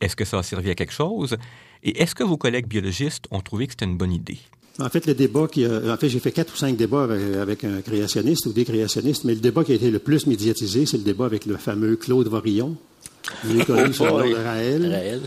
est-ce 0.00 0.16
que 0.16 0.24
ça 0.24 0.38
a 0.38 0.42
servi 0.42 0.70
à 0.70 0.74
quelque 0.74 0.92
chose? 0.92 1.36
Et 1.82 2.02
est-ce 2.02 2.14
que 2.14 2.24
vos 2.24 2.36
collègues 2.36 2.66
biologistes 2.66 3.24
ont 3.30 3.40
trouvé 3.40 3.66
que 3.66 3.72
c'était 3.72 3.84
une 3.84 3.96
bonne 3.96 4.12
idée? 4.12 4.38
En 4.80 4.88
fait, 4.88 5.06
le 5.06 5.14
débat 5.14 5.48
qui 5.48 5.64
a, 5.64 5.92
en 5.92 5.96
fait, 5.96 6.08
j'ai 6.08 6.20
fait 6.20 6.30
quatre 6.30 6.54
ou 6.54 6.56
cinq 6.56 6.76
débats 6.76 7.08
avec, 7.40 7.64
un 7.64 7.80
créationniste 7.80 8.46
ou 8.46 8.52
des 8.52 8.64
créationnistes, 8.64 9.24
mais 9.24 9.34
le 9.34 9.40
débat 9.40 9.64
qui 9.64 9.72
a 9.72 9.74
été 9.74 9.90
le 9.90 9.98
plus 9.98 10.26
médiatisé, 10.26 10.86
c'est 10.86 10.98
le 10.98 11.02
débat 11.02 11.26
avec 11.26 11.46
le 11.46 11.56
fameux 11.56 11.96
Claude 11.96 12.28
Vorillon, 12.28 12.76
connu 13.66 13.92
sur 13.92 14.06
le 14.18 14.24
nom 14.24 14.38
de 14.38 14.44
Raël. 14.44 15.20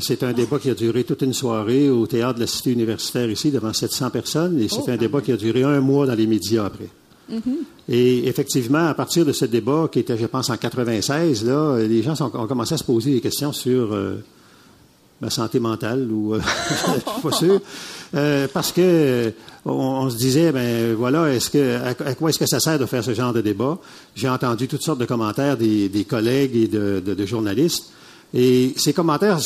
C'est 0.00 0.22
un 0.22 0.32
débat 0.32 0.58
qui 0.58 0.70
a 0.70 0.74
duré 0.74 1.04
toute 1.04 1.22
une 1.22 1.32
soirée 1.32 1.88
au 1.88 2.06
théâtre 2.06 2.34
de 2.34 2.40
la 2.40 2.46
Cité 2.46 2.72
universitaire 2.72 3.28
ici, 3.30 3.50
devant 3.50 3.72
700 3.72 4.10
personnes, 4.10 4.60
et 4.60 4.68
c'est 4.68 4.82
oh, 4.86 4.90
un 4.90 4.96
débat 4.96 5.20
qui 5.20 5.32
a 5.32 5.36
duré 5.36 5.62
un 5.62 5.80
mois 5.80 6.06
dans 6.06 6.14
les 6.14 6.26
médias 6.26 6.64
après. 6.64 6.88
Mm-hmm. 7.30 7.90
Et 7.90 8.28
effectivement, 8.28 8.86
à 8.86 8.94
partir 8.94 9.24
de 9.24 9.32
ce 9.32 9.44
débat, 9.44 9.88
qui 9.90 10.00
était, 10.00 10.16
je 10.16 10.26
pense, 10.26 10.50
en 10.50 10.56
96, 10.56 11.44
là, 11.44 11.78
les 11.78 12.02
gens 12.02 12.14
ont 12.20 12.46
commencé 12.46 12.74
à 12.74 12.78
se 12.78 12.84
poser 12.84 13.12
des 13.12 13.20
questions 13.20 13.52
sur 13.52 13.92
euh, 13.92 14.22
ma 15.20 15.30
santé 15.30 15.60
mentale, 15.60 16.10
ou 16.10 16.34
euh, 16.34 16.40
je 16.70 16.74
suis 16.74 17.22
pas 17.22 17.32
sûr. 17.32 17.60
Euh, 18.14 18.48
parce 18.52 18.72
que 18.72 19.32
on, 19.64 20.08
se 20.10 20.16
disait, 20.16 20.52
ben 20.52 20.94
voilà, 20.94 21.32
est-ce 21.32 21.50
que 21.50 21.76
à, 21.84 22.14
quoi 22.14 22.30
est-ce 22.30 22.38
que 22.38 22.46
ça 22.46 22.60
sert 22.60 22.78
de 22.78 22.86
faire 22.86 23.04
ce 23.04 23.14
genre 23.14 23.32
de 23.32 23.40
débat? 23.40 23.78
J'ai 24.14 24.28
entendu 24.28 24.66
toutes 24.66 24.82
sortes 24.82 24.98
de 24.98 25.04
commentaires 25.04 25.56
des, 25.56 26.06
collègues 26.08 26.56
et 26.56 26.68
de, 26.68 27.26
journalistes, 27.26 27.92
et 28.32 28.72
ces 28.76 28.92
commentaires 28.92 29.38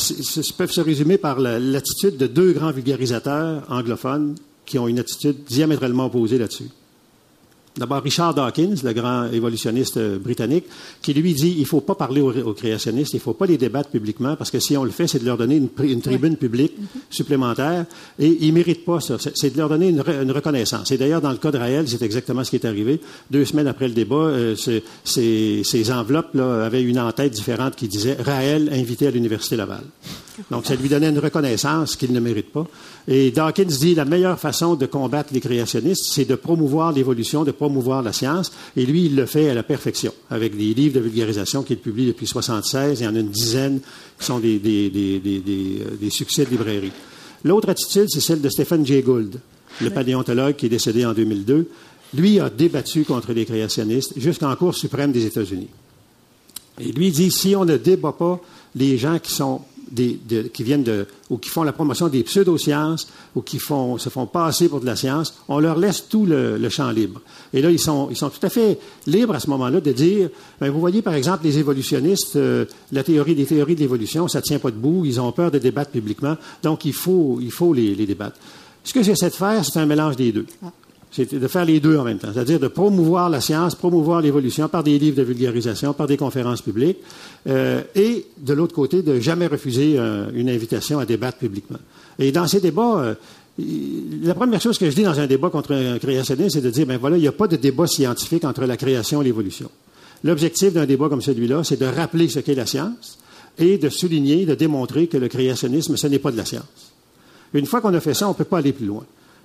peuvent 0.57 0.71
se 0.71 0.81
résumer 0.81 1.19
par 1.19 1.41
l'attitude 1.41 2.17
de 2.17 2.27
deux 2.27 2.53
grands 2.53 2.73
vulgarisateurs 2.73 3.63
anglophones 3.69 4.37
qui 4.65 4.79
ont 4.79 4.89
une 4.89 4.99
attitude 4.99 5.45
diamétralement 5.45 6.07
opposée 6.07 6.39
là-dessus. 6.39 6.69
D'abord, 7.77 8.03
Richard 8.03 8.35
Dawkins, 8.35 8.77
le 8.85 8.93
grand 8.93 9.27
évolutionniste 9.33 9.97
euh, 9.97 10.19
britannique, 10.19 10.65
qui 11.03 11.13
lui 11.13 11.35
dit 11.35 11.55
il 11.57 11.63
ne 11.63 11.67
faut 11.67 11.81
pas 11.81 11.97
parler 11.97 12.21
aux, 12.21 12.53
créationnistes, 12.53 13.15
il 13.15 13.17
ne 13.17 13.23
faut 13.23 13.33
pas 13.33 13.47
les 13.47 13.59
débattre 13.59 13.89
publiquement, 13.91 14.37
parce 14.37 14.53
que 14.53 14.61
si 14.61 14.77
on 14.77 14.85
le 14.85 14.93
fait, 14.93 15.09
c'est 15.09 15.19
de 15.19 15.25
leur 15.25 15.37
donner 15.37 15.57
une, 15.57 16.01
tribune 16.01 16.37
publique 16.37 16.75
mm-hmm. 16.79 17.01
supplémentaire, 17.11 17.87
et 18.21 18.39
ils 18.41 18.49
ne 18.49 18.55
méritent 18.55 18.85
pas 18.85 19.01
ça. 19.01 19.17
C'est 19.19 19.51
de 19.51 19.59
leur 19.59 19.69
donner 19.69 19.89
une, 19.89 20.01
reconnaissance. 20.31 20.93
Et 20.93 20.99
d'ailleurs, 20.99 21.21
dans 21.21 21.33
le 21.33 21.39
cas 21.39 21.51
de 21.51 21.59
Raël, 21.59 21.89
c'est 21.89 22.03
exactement 22.03 22.45
ce 22.45 22.51
qui 22.51 22.57
est 22.57 22.67
arrivé. 22.67 23.01
Deux 23.31 23.45
semaines 23.45 23.67
après 23.67 23.89
le 23.89 23.95
débat, 23.95 24.17
euh, 24.17 24.55
ces, 24.55 25.93
enveloppes 25.93 26.35
là, 26.35 26.67
avaient 26.67 26.83
une 26.83 27.01
en-tête 27.01 27.33
différente 27.33 27.75
qui 27.75 27.89
disait 27.89 28.17
Raël 28.21 28.71
invité 28.73 29.09
à 29.09 29.11
l'Université 29.11 29.57
Laval. 29.57 29.83
Donc, 30.51 30.67
ça 30.67 30.75
lui 30.75 30.89
donnait 30.89 31.11
une 31.11 31.19
reconnaissance 31.19 31.97
qu'il 31.97 32.13
ne 32.13 32.21
mérite 32.21 32.51
pas. 32.51 32.67
Et 33.07 33.31
Dawkins 33.31 33.65
dit 33.65 33.95
la 33.95 34.05
meilleure 34.05 34.39
façon 34.39 34.75
de 34.75 34.87
combattre 34.87 35.33
les 35.33 35.41
créationnistes, 35.41 36.07
c'est 36.13 36.25
de 36.25 36.35
promouvoir 36.35 36.93
l'évolution, 36.93 37.45
de 37.45 37.53
promouvoir 37.53 38.03
la 38.03 38.13
science. 38.13 38.53
Et 38.77 38.85
lui, 38.87 39.07
il 39.07 39.17
le 39.17 39.27
fait 39.27 39.51
à 39.51 39.55
la 39.55 39.63
perfection, 39.63 40.13
avec 40.31 40.57
des 40.57 40.75
livres 40.75 40.95
de 40.95 41.01
vulgarisation 41.01 41.63
qu'il 41.63 41.79
publie 41.79 42.07
depuis 42.07 42.25
1976. 42.25 43.01
Il 43.01 43.05
y 43.05 43.07
en 43.07 43.15
a 43.15 43.21
une 43.21 43.29
dizaine 43.29 43.81
qui 44.19 44.25
sont 44.25 44.39
des, 44.39 44.59
des, 44.59 46.11
succès 46.11 46.45
de 46.45 46.51
librairie. 46.51 46.93
L'autre 47.45 47.69
attitude, 47.69 48.09
c'est 48.09 48.21
celle 48.21 48.41
de 48.41 48.49
Stephen 48.49 48.85
Jay 48.87 49.03
Gould, 49.03 49.39
le 49.81 49.91
paléontologue 49.91 50.57
qui 50.57 50.67
est 50.67 50.71
décédé 50.71 51.05
en 51.05 51.13
2002. 51.13 51.69
Lui 52.15 52.41
a 52.41 52.49
débattu 52.49 53.05
contre 53.05 53.33
les 53.33 53.45
créationnistes 53.45 54.15
jusqu'en 54.17 54.55
Cour 54.57 54.75
suprême 54.75 55.13
des 55.13 55.27
États-Unis. 55.27 55.69
Et 56.81 56.93
lui 56.93 57.11
dit, 57.11 57.31
si 57.31 57.55
on 57.55 57.65
ne 57.65 57.77
débat 57.77 58.13
pas 58.13 58.41
les 58.75 58.99
gens 58.99 59.19
qui 59.19 59.33
sont 59.33 59.61
des, 59.91 60.19
qui 60.53 60.63
viennent 60.63 60.83
de, 60.83 61.07
ou 61.31 61.39
qui 61.39 61.49
font 61.49 61.63
la 61.63 61.73
promotion 61.73 62.09
des 62.09 62.23
pseudosciences, 62.23 63.09
ou 63.35 63.43
qui 63.43 63.59
font, 63.59 63.99
se 63.99 64.09
font 64.09 64.27
passer 64.27 64.69
pour 64.69 64.81
de 64.81 64.87
la 64.87 64.97
science, 64.97 65.35
on 65.49 65.59
leur 65.59 65.79
laisse 65.79 66.09
tout 66.09 66.27
le, 66.27 66.69
champ 66.69 66.91
libre. 66.91 67.21
Et 67.53 67.63
là, 67.63 67.71
ils 67.71 67.79
sont, 67.79 68.09
ils 68.11 68.17
sont 68.17 68.31
tout 68.31 68.45
à 68.45 68.49
fait 68.49 68.79
libres 69.07 69.35
à 69.35 69.41
ce 69.41 69.49
moment-là 69.51 69.81
de 69.81 69.93
dire, 69.93 70.31
ben, 70.61 70.71
vous 70.71 70.81
voyez 70.81 71.03
par 71.03 71.15
exemple 71.15 71.45
les 71.45 71.59
évolutionnistes, 71.59 72.37
euh, 72.37 72.65
la 72.93 73.03
théorie 73.03 73.35
des 73.35 73.47
théories 73.47 73.75
de 73.75 73.81
l'évolution, 73.81 74.29
ça 74.29 74.43
tient 74.43 74.59
pas 74.59 74.71
debout, 74.71 75.05
ils 75.05 75.21
ont 75.21 75.31
peur 75.33 75.51
de 75.51 75.59
débattre 75.59 75.91
publiquement, 75.91 76.37
donc 76.63 76.85
il 76.85 76.93
faut, 76.93 77.39
il 77.41 77.51
faut 77.51 77.73
les, 77.73 77.95
les 77.95 78.07
débattre. 78.07 78.37
Ce 78.83 78.93
que 78.93 79.03
j'essaie 79.03 79.31
de 79.31 79.35
faire, 79.35 79.65
c'est 79.65 79.79
un 79.79 79.87
mélange 79.87 80.17
des 80.17 80.33
deux. 80.33 80.47
C'est 81.15 81.33
de 81.33 81.47
faire 81.47 81.65
les 81.65 81.79
deux 81.79 81.97
en 81.97 82.03
même 82.03 82.19
temps, 82.19 82.31
c'est-à-dire 82.35 82.59
de 82.59 82.67
promouvoir 82.67 83.31
la 83.31 83.41
science, 83.41 83.77
promouvoir 83.77 84.21
l'évolution 84.21 84.67
par 84.69 84.83
des 84.83 84.99
livres 84.99 85.17
de 85.17 85.23
vulgarisation, 85.23 85.93
par 85.93 86.09
des 86.09 86.17
conférences 86.17 86.61
publiques, 86.61 86.99
euh, 87.47 87.83
et 87.95 88.27
de 88.37 88.53
l'autre 88.53 88.75
côté, 88.75 89.01
de 89.03 89.21
jamais 89.21 89.47
refuser 89.47 89.95
euh, 89.97 90.27
une 90.35 90.49
invitation 90.49 90.99
à 90.99 91.07
débattre 91.07 91.39
publiquement. 91.39 91.79
Et 92.19 92.33
dans 92.33 92.49
ces 92.49 92.59
débats, 92.59 92.99
euh, 92.99 93.15
la 94.25 94.35
première 94.35 94.61
chose 94.61 94.77
que 94.77 94.91
je 94.91 94.97
dis 94.97 95.05
dans 95.05 95.21
un 95.21 95.29
débat 95.29 95.51
contre 95.51 95.73
un 95.73 96.01
créationniste, 96.01 96.57
c'est 96.57 96.61
de 96.61 96.71
dire, 96.71 96.85
ben 96.85 96.99
voilà, 96.99 97.17
il 97.17 97.21
n'y 97.21 97.29
a 97.29 97.33
pas 97.33 97.47
de 97.47 97.55
débat 97.55 97.87
scientifique 97.87 98.45
entre 98.45 98.65
la 98.65 98.77
création 98.77 99.23
et 99.23 99.25
l'évolution. 99.25 99.71
L'objectif 100.25 100.73
d'un 100.73 100.85
débat 100.85 101.09
comme 101.09 101.23
celui-là, 101.23 101.63
c'est 101.63 101.79
de 101.79 101.87
rappeler 101.87 102.29
ce 102.29 102.41
qu'est 102.41 102.57
la 102.57 102.67
science 102.67 103.19
et 103.57 103.79
de 103.79 103.89
souligner, 103.89 104.47
de 104.47 104.57
démontrer 104.57 105.07
que 105.07 105.19
le 105.19 105.29
créationnisme, 105.29 105.97
ce 105.97 106.09
n'est 106.09 106.19
pas 106.19 106.33
de 106.33 106.39
la 106.39 106.45
science. 106.45 106.93
Une 107.53 107.67
fois 107.67 107.81
qu'on 107.81 107.95
a 107.95 108.01
fait 108.01 108.15
ça, 108.15 108.27
on 108.27 108.31
ne 108.31 108.35
peut 108.35 108.43
pas 108.43 108.59
aller 108.59 108.73
plus 108.73 108.87
loin. 108.87 109.05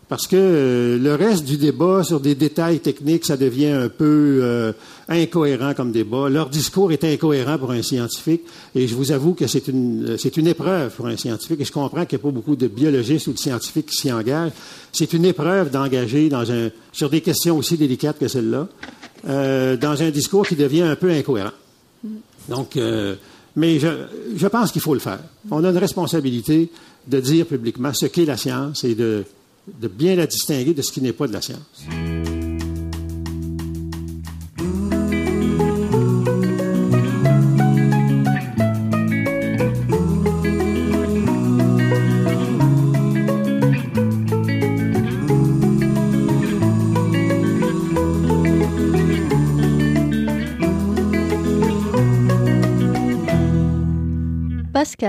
Parce 0.10 0.26
que 0.26 0.36
euh, 0.36 0.98
le 0.98 1.14
reste 1.14 1.46
du 1.46 1.58
débat 1.58 2.04
sur 2.04 2.20
des 2.20 2.34
détails 2.34 2.80
techniques, 2.80 3.26
ça 3.26 3.38
devient 3.38 3.68
un 3.68 3.90
peu 3.90 4.40
euh, 4.42 4.74
incohérent 5.08 5.76
comme 5.76 5.92
débat. 5.92 6.30
Leur 6.30 6.50
discours 6.50 6.92
est 6.92 7.04
incohérent 7.04 7.60
pour 7.60 7.72
un 7.72 7.84
scientifique, 7.84 8.42
et 8.74 8.88
je 8.88 8.96
vous 8.96 9.12
avoue 9.12 9.36
que 9.36 9.46
c'est 9.46 9.68
une, 9.68 10.18
c'est 10.18 10.36
une 10.36 10.48
épreuve 10.48 10.92
pour 10.96 11.06
un 11.06 11.16
scientifique, 11.16 11.62
et 11.62 11.66
je 11.66 11.72
comprends 11.72 12.08
qu'il 12.08 12.18
n'y 12.18 12.24
a 12.24 12.26
pas 12.26 12.32
beaucoup 12.32 12.56
de 12.56 12.68
biologistes 12.68 13.28
ou 13.28 13.34
de 13.34 13.38
scientifiques 13.38 13.86
qui 13.86 13.98
s'y 13.98 14.12
engagent. 14.12 14.52
C'est 14.92 15.14
une 15.14 15.26
épreuve 15.26 15.70
d'engager 15.70 16.28
dans 16.28 16.52
un, 16.52 16.70
sur 16.92 17.12
des 17.12 17.22
questions 17.22 17.56
aussi 17.56 17.78
délicates 17.78 18.18
que 18.18 18.28
celle-là, 18.28 18.68
euh, 19.28 19.78
dans 19.78 20.02
un 20.02 20.10
discours 20.10 20.48
qui 20.48 20.56
devient 20.56 20.82
un 20.82 20.96
peu 20.96 21.12
incohérent. 21.12 21.54
Donc, 22.50 22.80
mais 23.56 23.78
je, 23.78 23.88
je 24.36 24.48
pense 24.48 24.72
qu'il 24.72 24.82
faut 24.82 24.96
le 24.96 25.00
faire. 25.00 25.20
On 25.52 25.64
a 25.64 25.70
une 25.70 25.78
responsabilité 25.78 26.72
de 27.08 27.20
dire 27.20 27.46
publiquement 27.46 27.94
ce 27.94 28.08
qu'est 28.08 28.26
la 28.26 28.38
science 28.38 28.84
et 28.84 28.96
de 28.96 29.24
de 29.80 29.88
bien 29.88 30.16
la 30.16 30.28
distinguer 30.28 30.74
de 30.74 30.82
ce 30.82 30.92
qui 30.92 31.02
n'est 31.02 31.14
pas 31.14 31.28
de 31.28 31.34
la 31.34 31.42
science. 31.42 31.86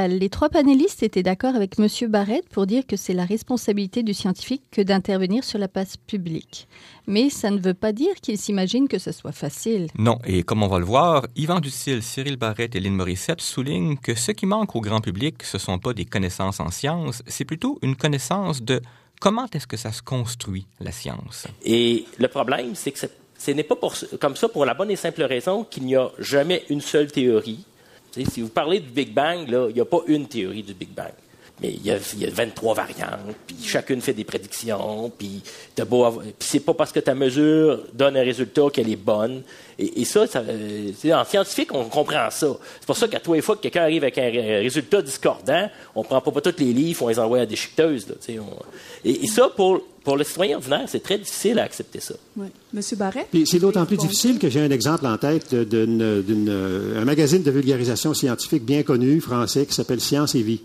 Pascal, 0.00 0.19
les 0.19 0.28
trois 0.30 0.49
panélistes 0.49 1.02
étaient 1.02 1.23
d'accord 1.23 1.54
avec 1.54 1.78
M. 1.78 1.87
Barrett 2.09 2.49
pour 2.49 2.66
dire 2.66 2.87
que 2.87 2.97
c'est 2.97 3.12
la 3.12 3.25
responsabilité 3.25 4.02
du 4.02 4.14
scientifique 4.14 4.62
que 4.71 4.80
d'intervenir 4.80 5.45
sur 5.45 5.59
la 5.59 5.69
place 5.69 5.97
publique. 5.97 6.69
Mais 7.07 7.28
ça 7.28 7.50
ne 7.50 7.59
veut 7.59 7.75
pas 7.75 7.92
dire 7.92 8.14
qu'il 8.23 8.38
s'imagine 8.38 8.88
que 8.88 8.99
ce 8.99 9.12
soit 9.12 9.33
facile. 9.33 9.88
Non, 9.99 10.19
et 10.25 10.42
comme 10.42 10.62
on 10.62 10.69
va 10.69 10.78
le 10.78 10.85
voir, 10.85 11.26
Yvan 11.37 11.61
Ducil, 11.61 12.02
Cyril 12.02 12.37
Barrett 12.37 12.75
et 12.75 12.80
Lynn 12.80 12.95
Morissette 12.95 13.40
soulignent 13.40 13.97
que 13.97 14.14
ce 14.14 14.33
qui 14.33 14.47
manque 14.47 14.75
au 14.75 14.80
grand 14.80 15.00
public, 15.00 15.42
ce 15.42 15.57
ne 15.57 15.61
sont 15.61 15.78
pas 15.78 15.92
des 15.92 16.07
connaissances 16.07 16.61
en 16.61 16.71
sciences, 16.71 17.23
c'est 17.26 17.45
plutôt 17.45 17.78
une 17.83 17.97
connaissance 17.97 18.62
de 18.62 18.80
comment 19.21 19.47
est-ce 19.52 19.66
que 19.66 19.76
ça 19.76 19.92
se 19.92 20.02
construit, 20.02 20.66
la 20.80 20.92
science. 20.92 21.47
Et 21.64 22.07
le 22.19 22.28
problème, 22.28 22.75
c'est 22.75 22.92
que 22.92 23.00
ce 23.37 23.50
n'est 23.50 23.64
pas 23.64 23.76
comme 24.21 24.37
ça 24.37 24.49
pour 24.49 24.64
la 24.64 24.75
bonne 24.75 24.90
et 24.90 24.97
simple 24.97 25.23
raison 25.23 25.64
qu'il 25.64 25.85
n'y 25.85 25.97
a 25.97 26.11
jamais 26.19 26.62
une 26.71 26.80
seule 26.80 27.11
théorie 27.11 27.64
si 28.12 28.40
vous 28.40 28.49
parlez 28.49 28.81
du 28.81 28.90
Big 28.90 29.12
Bang, 29.12 29.47
il 29.49 29.75
n'y 29.75 29.81
a 29.81 29.85
pas 29.85 30.00
une 30.07 30.26
théorie 30.26 30.62
du 30.62 30.75
Big 30.75 30.90
Bang. 30.90 31.12
Mais 31.62 31.75
il 31.75 31.85
y, 31.85 31.90
a, 31.90 31.99
23 32.31 32.75
variantes, 32.75 33.37
puis 33.47 33.57
chacune 33.62 34.00
fait 34.00 34.14
des 34.14 34.25
prédictions, 34.25 35.12
puis 35.19 35.43
c'est 36.38 36.61
pas 36.61 36.75
parce 36.75 36.90
que 36.90 37.00
ta 37.00 37.14
mesure 37.14 37.83
donne 37.93 38.17
un 38.17 38.23
résultat 38.23 38.62
qu'elle 38.73 38.90
est 38.90 38.97
bonne. 38.97 39.43
Et, 39.79 40.05
ça, 40.05 40.25
euh, 40.37 41.12
en 41.12 41.25
scientifique, 41.25 41.75
on 41.75 41.85
comprend 41.85 42.31
ça. 42.31 42.57
C'est 42.81 42.87
pour 42.87 42.97
ça 42.97 43.09
qu'à 43.09 43.21
tous 43.21 43.35
les 43.35 43.43
fois 43.43 43.57
que 43.57 43.62
quelqu'un 43.62 43.83
arrive 43.83 44.02
avec 44.02 44.19
un 44.19 44.31
résultat 44.61 45.02
discordant, 45.02 45.69
on 45.95 46.02
prend 46.02 46.21
pas, 46.21 46.40
tous 46.40 46.59
les 46.59 46.73
livres, 46.73 47.02
on 47.02 47.09
les 47.09 47.19
envoie 47.19 47.40
à 47.40 47.47
des 47.47 47.57
chiqueteuses. 47.57 48.07
et, 49.05 49.26
ça, 49.26 49.50
pour, 49.55 49.83
pour 50.02 50.17
le 50.17 50.25
citoyen 50.25 50.57
ordinaire, 50.57 50.85
c'est 50.87 51.02
très 51.02 51.19
difficile 51.19 51.59
à 51.59 51.64
accepter 51.64 52.00
ça. 52.00 52.14
Oui. 52.37 52.47
Monsieur 52.73 52.97
Barret? 52.97 53.26
c'est 53.45 53.59
d'autant 53.59 53.85
plus 53.85 53.97
difficile 53.97 54.38
que 54.38 54.49
j'ai 54.49 54.61
un 54.61 54.71
exemple 54.71 55.07
en 55.07 55.19
tête 55.19 55.55
d'un 55.55 57.05
magazine 57.05 57.43
de 57.43 57.50
vulgarisation 57.50 58.14
scientifique 58.14 58.64
bien 58.64 58.83
connu, 58.83 59.21
français, 59.21 59.67
qui 59.67 59.75
s'appelle 59.75 60.00
Science 60.00 60.35
et 60.35 60.43
Vie. 60.43 60.62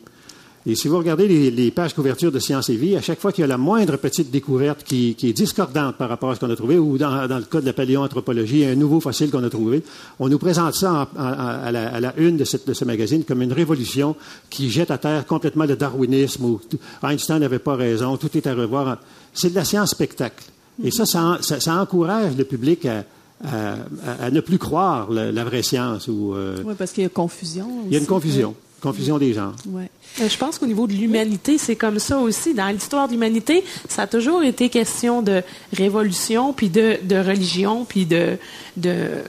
Et 0.67 0.74
si 0.74 0.88
vous 0.88 0.98
regardez 0.98 1.51
les, 1.51 1.72
pages 1.72 1.93
couverture 1.93 2.31
de 2.31 2.39
Science 2.39 2.69
et 2.69 2.75
Vie, 2.75 2.95
à 2.95 3.01
chaque 3.01 3.19
fois 3.19 3.31
qu'il 3.31 3.43
y 3.43 3.45
a 3.45 3.48
la 3.48 3.57
moindre 3.57 3.98
petite 3.98 4.31
découverte 4.31 4.84
qui, 4.84 5.15
est 5.22 5.34
discordante 5.34 5.95
par 5.95 6.10
rapport 6.10 6.31
à 6.31 6.36
ce 6.36 6.39
qu'on 6.39 6.50
a 6.50 6.55
trouvé, 6.55 6.79
ou 6.79 6.98
dans, 6.98 7.27
le 7.27 7.43
cas 7.43 7.62
de 7.62 7.67
la 7.67 7.74
paléoanthropologie, 7.74 8.65
un 8.65 8.74
nouveau 8.74 9.00
fossile 9.00 9.29
qu'on 9.29 9.43
a 9.43 9.50
trouvé, 9.50 9.84
on 10.19 10.27
nous 10.27 10.39
présente 10.39 10.74
ça 10.74 11.07
à, 11.15 11.72
la, 11.72 12.13
une 12.17 12.38
de, 12.38 12.45
ce 12.45 12.86
magazine 12.86 13.24
comme 13.24 13.43
une 13.43 13.53
révolution 13.53 14.15
qui 14.50 14.72
jette 14.72 14.89
à 14.89 14.98
terre 14.98 15.27
complètement 15.27 15.65
le 15.65 15.75
darwinisme, 15.75 16.45
où 16.45 16.60
Einstein 17.03 17.39
n'avait 17.39 17.60
pas 17.60 17.75
raison, 17.75 18.17
tout 18.17 18.36
est 18.36 18.48
à 18.48 18.55
revoir. 18.55 18.98
C'est 19.34 19.51
de 19.51 19.55
la 19.55 19.65
science 19.65 19.91
spectacle. 19.91 20.45
Et 20.84 20.89
ça, 20.89 21.05
ça, 21.05 21.75
encourage 21.79 22.36
le 22.36 22.43
public 22.43 22.88
à, 22.88 24.31
ne 24.31 24.39
plus 24.39 24.57
croire 24.57 25.12
la, 25.12 25.43
vraie 25.43 25.62
science. 25.62 26.10
Euh, 26.10 26.57
oui, 26.65 26.74
parce 26.75 26.91
qu'il 26.91 27.03
y 27.03 27.05
a 27.05 27.10
confusion. 27.10 27.69
Il 27.86 27.93
y 27.93 27.95
a 27.98 28.00
une 28.00 28.07
confusion 28.07 28.55
confusion 28.82 29.17
des 29.17 29.34
genres. 29.34 29.55
Ouais. 29.67 29.89
Euh, 30.22 30.29
je 30.29 30.38
pense 30.38 30.60
qu'au 30.60 30.65
niveau 30.65 30.88
de 30.88 30.94
l'humanité, 30.94 31.58
c'est 31.58 31.75
comme 31.75 32.00
ça 32.00 32.17
aussi. 32.20 32.53
Dans 32.53 32.67
l'histoire 32.67 33.08
de 33.08 33.13
l'humanité, 33.13 33.63
ça 33.89 34.03
a 34.03 34.08
toujours 34.08 34.44
été 34.44 34.70
question 34.70 35.22
de 35.22 35.44
révolution, 35.74 36.53
puis 36.53 36.70
de, 36.70 36.98
religion, 37.17 37.86
puis 37.86 38.05
de, 38.05 38.38
de 38.77 38.89
euh, 38.89 39.24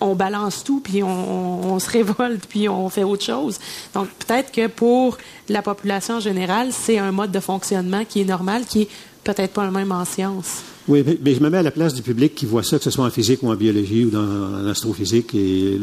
on 0.00 0.14
balance 0.14 0.64
tout, 0.64 0.80
puis 0.80 1.02
on, 1.02 1.74
on, 1.74 1.78
se 1.78 1.90
révolte, 1.90 2.46
puis 2.46 2.68
on 2.68 2.88
fait 2.88 3.04
autre 3.04 3.24
chose. 3.24 3.58
Donc 3.94 4.08
peut-être 4.08 4.50
que 4.50 4.66
pour 4.66 5.18
la 5.48 5.62
population 5.62 6.18
générale, 6.18 6.70
c'est 6.72 6.98
un 6.98 7.12
mode 7.12 7.30
de 7.30 7.40
fonctionnement 7.40 8.04
qui 8.04 8.22
est 8.22 8.24
normal, 8.26 8.64
qui 8.66 8.82
est 8.82 8.88
peut-être 9.24 9.52
pas 9.52 9.64
le 9.64 9.72
même 9.72 9.90
en 9.90 10.04
science. 10.04 10.62
Oui, 10.86 11.02
mais 11.22 11.34
je 11.34 11.40
me 11.40 11.48
mets 11.48 11.58
à 11.58 11.62
la 11.62 11.70
place 11.70 11.94
du 11.94 12.02
public 12.02 12.34
qui 12.34 12.44
voit 12.44 12.62
ça, 12.62 12.76
que 12.76 12.84
ce 12.84 12.90
soit 12.90 13.06
en 13.06 13.10
physique 13.10 13.42
ou 13.42 13.50
en 13.50 13.54
biologie 13.54 14.04
ou 14.04 14.10
dans, 14.10 14.20
en 14.20 14.66
astrophysique, 14.66 15.34
et 15.34 15.78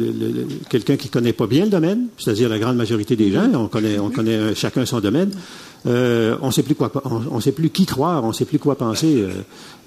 quelqu'un 0.69 0.95
qui 0.95 1.09
connaît 1.09 1.33
pas 1.33 1.47
bien 1.47 1.65
le 1.65 1.71
domaine, 1.71 2.07
c'est-à-dire 2.19 2.49
la 2.49 2.59
grande 2.59 2.77
majorité 2.77 3.15
des 3.15 3.31
gens, 3.31 3.49
on 3.55 3.67
connaît, 3.67 3.97
on 3.97 4.11
connaît 4.11 4.53
chacun 4.53 4.85
son 4.85 4.99
domaine. 4.99 5.31
Euh, 5.87 6.37
on 6.41 6.51
sait 6.51 6.61
plus 6.61 6.75
quoi, 6.75 6.91
on, 7.05 7.39
sait 7.39 7.51
plus 7.51 7.71
qui 7.71 7.85
croire, 7.85 8.23
on 8.23 8.33
sait 8.33 8.45
plus 8.45 8.59
quoi 8.59 8.77
penser. 8.77 9.23
Euh, 9.23 9.31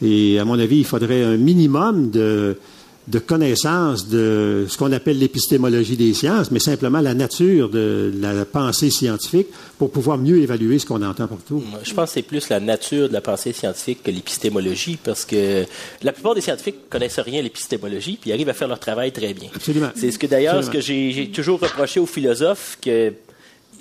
et 0.02 0.38
à 0.40 0.44
mon 0.44 0.58
avis, 0.58 0.78
il 0.78 0.84
faudrait 0.84 1.22
un 1.22 1.36
minimum 1.36 2.10
de 2.10 2.58
de 3.06 3.18
connaissance 3.18 4.08
de 4.08 4.66
ce 4.68 4.78
qu'on 4.78 4.92
appelle 4.92 5.18
l'épistémologie 5.18 5.96
des 5.96 6.14
sciences, 6.14 6.50
mais 6.50 6.58
simplement 6.58 7.00
la 7.00 7.14
nature 7.14 7.68
de 7.68 8.12
la 8.18 8.44
pensée 8.44 8.90
scientifique 8.90 9.48
pour 9.78 9.90
pouvoir 9.90 10.16
mieux 10.16 10.38
évaluer 10.38 10.78
ce 10.78 10.86
qu'on 10.86 11.02
entend 11.02 11.26
partout. 11.26 11.62
Je 11.82 11.92
pense 11.92 12.10
que 12.10 12.14
c'est 12.14 12.22
plus 12.22 12.48
la 12.48 12.60
nature 12.60 13.08
de 13.08 13.12
la 13.12 13.20
pensée 13.20 13.52
scientifique 13.52 14.02
que 14.02 14.10
l'épistémologie, 14.10 14.98
parce 15.02 15.24
que 15.24 15.64
la 16.02 16.12
plupart 16.12 16.34
des 16.34 16.40
scientifiques 16.40 16.88
connaissent 16.88 17.18
rien 17.18 17.40
à 17.40 17.42
l'épistémologie, 17.42 18.18
puis 18.20 18.32
arrivent 18.32 18.48
à 18.48 18.54
faire 18.54 18.68
leur 18.68 18.80
travail 18.80 19.12
très 19.12 19.34
bien. 19.34 19.48
Absolument. 19.54 19.90
C'est 19.94 20.10
ce 20.10 20.18
que 20.18 20.26
d'ailleurs, 20.26 20.64
ce 20.64 20.70
que 20.70 20.80
j'ai 20.80 21.30
toujours 21.32 21.60
reproché 21.60 22.00
aux 22.00 22.06
philosophes, 22.06 22.78
que 22.80 23.12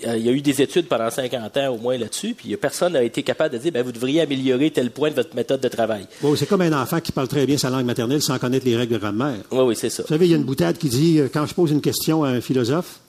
euh, 0.05 0.17
il 0.17 0.25
y 0.25 0.29
a 0.29 0.31
eu 0.31 0.41
des 0.41 0.61
études 0.61 0.87
pendant 0.87 1.09
50 1.09 1.57
ans 1.57 1.73
au 1.73 1.77
moins 1.77 1.97
là-dessus, 1.97 2.33
puis 2.33 2.55
personne 2.57 2.93
n'a 2.93 3.03
été 3.03 3.23
capable 3.23 3.53
de 3.53 3.59
dire 3.59 3.71
ben, 3.71 3.83
vous 3.83 3.91
devriez 3.91 4.21
améliorer 4.21 4.71
tel 4.71 4.91
point 4.91 5.09
de 5.09 5.15
votre 5.15 5.35
méthode 5.35 5.61
de 5.61 5.67
travail. 5.67 6.07
Oui, 6.21 6.37
c'est 6.37 6.47
comme 6.47 6.61
un 6.61 6.81
enfant 6.81 6.99
qui 6.99 7.11
parle 7.11 7.27
très 7.27 7.45
bien 7.45 7.57
sa 7.57 7.69
langue 7.69 7.85
maternelle 7.85 8.21
sans 8.21 8.39
connaître 8.39 8.65
les 8.65 8.75
règles 8.75 8.93
de 8.93 8.99
grammaire. 8.99 9.39
Oui, 9.51 9.61
oui, 9.61 9.75
c'est 9.75 9.89
ça. 9.89 10.03
Vous 10.03 10.09
savez, 10.09 10.25
il 10.25 10.31
y 10.31 10.33
a 10.33 10.37
une 10.37 10.43
boutade 10.43 10.77
qui 10.77 10.89
dit 10.89 11.19
euh, 11.19 11.29
quand 11.33 11.45
je 11.45 11.53
pose 11.53 11.71
une 11.71 11.81
question 11.81 12.23
à 12.23 12.29
un 12.29 12.41
philosophe, 12.41 12.99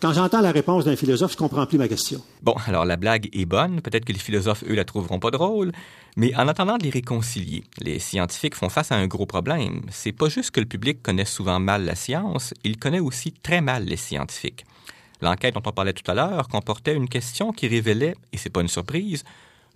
quand 0.00 0.12
j'entends 0.12 0.42
la 0.42 0.52
réponse 0.52 0.84
d'un 0.84 0.94
philosophe, 0.94 1.32
je 1.32 1.38
comprends 1.38 1.64
plus 1.64 1.78
ma 1.78 1.88
question. 1.88 2.20
Bon, 2.42 2.54
alors 2.66 2.84
la 2.84 2.96
blague 2.96 3.30
est 3.32 3.46
bonne, 3.46 3.80
peut-être 3.80 4.04
que 4.04 4.12
les 4.12 4.18
philosophes, 4.18 4.62
eux, 4.68 4.74
la 4.74 4.84
trouveront 4.84 5.18
pas 5.18 5.30
drôle, 5.30 5.72
mais 6.16 6.34
en 6.36 6.48
attendant 6.48 6.76
de 6.76 6.84
les 6.84 6.90
réconcilier, 6.90 7.64
les 7.80 7.98
scientifiques 7.98 8.54
font 8.54 8.68
face 8.68 8.92
à 8.92 8.96
un 8.96 9.06
gros 9.06 9.24
problème. 9.24 9.80
C'est 9.90 10.12
pas 10.12 10.28
juste 10.28 10.50
que 10.50 10.60
le 10.60 10.66
public 10.66 11.02
connaît 11.02 11.24
souvent 11.24 11.60
mal 11.60 11.86
la 11.86 11.94
science, 11.94 12.52
il 12.62 12.76
connaît 12.76 13.00
aussi 13.00 13.32
très 13.32 13.62
mal 13.62 13.84
les 13.84 13.96
scientifiques. 13.96 14.66
L'enquête 15.20 15.54
dont 15.54 15.62
on 15.64 15.72
parlait 15.72 15.92
tout 15.92 16.08
à 16.10 16.14
l'heure 16.14 16.48
comportait 16.48 16.94
une 16.94 17.08
question 17.08 17.52
qui 17.52 17.68
révélait, 17.68 18.14
et 18.32 18.36
c'est 18.38 18.50
pas 18.50 18.60
une 18.60 18.68
surprise, 18.68 19.24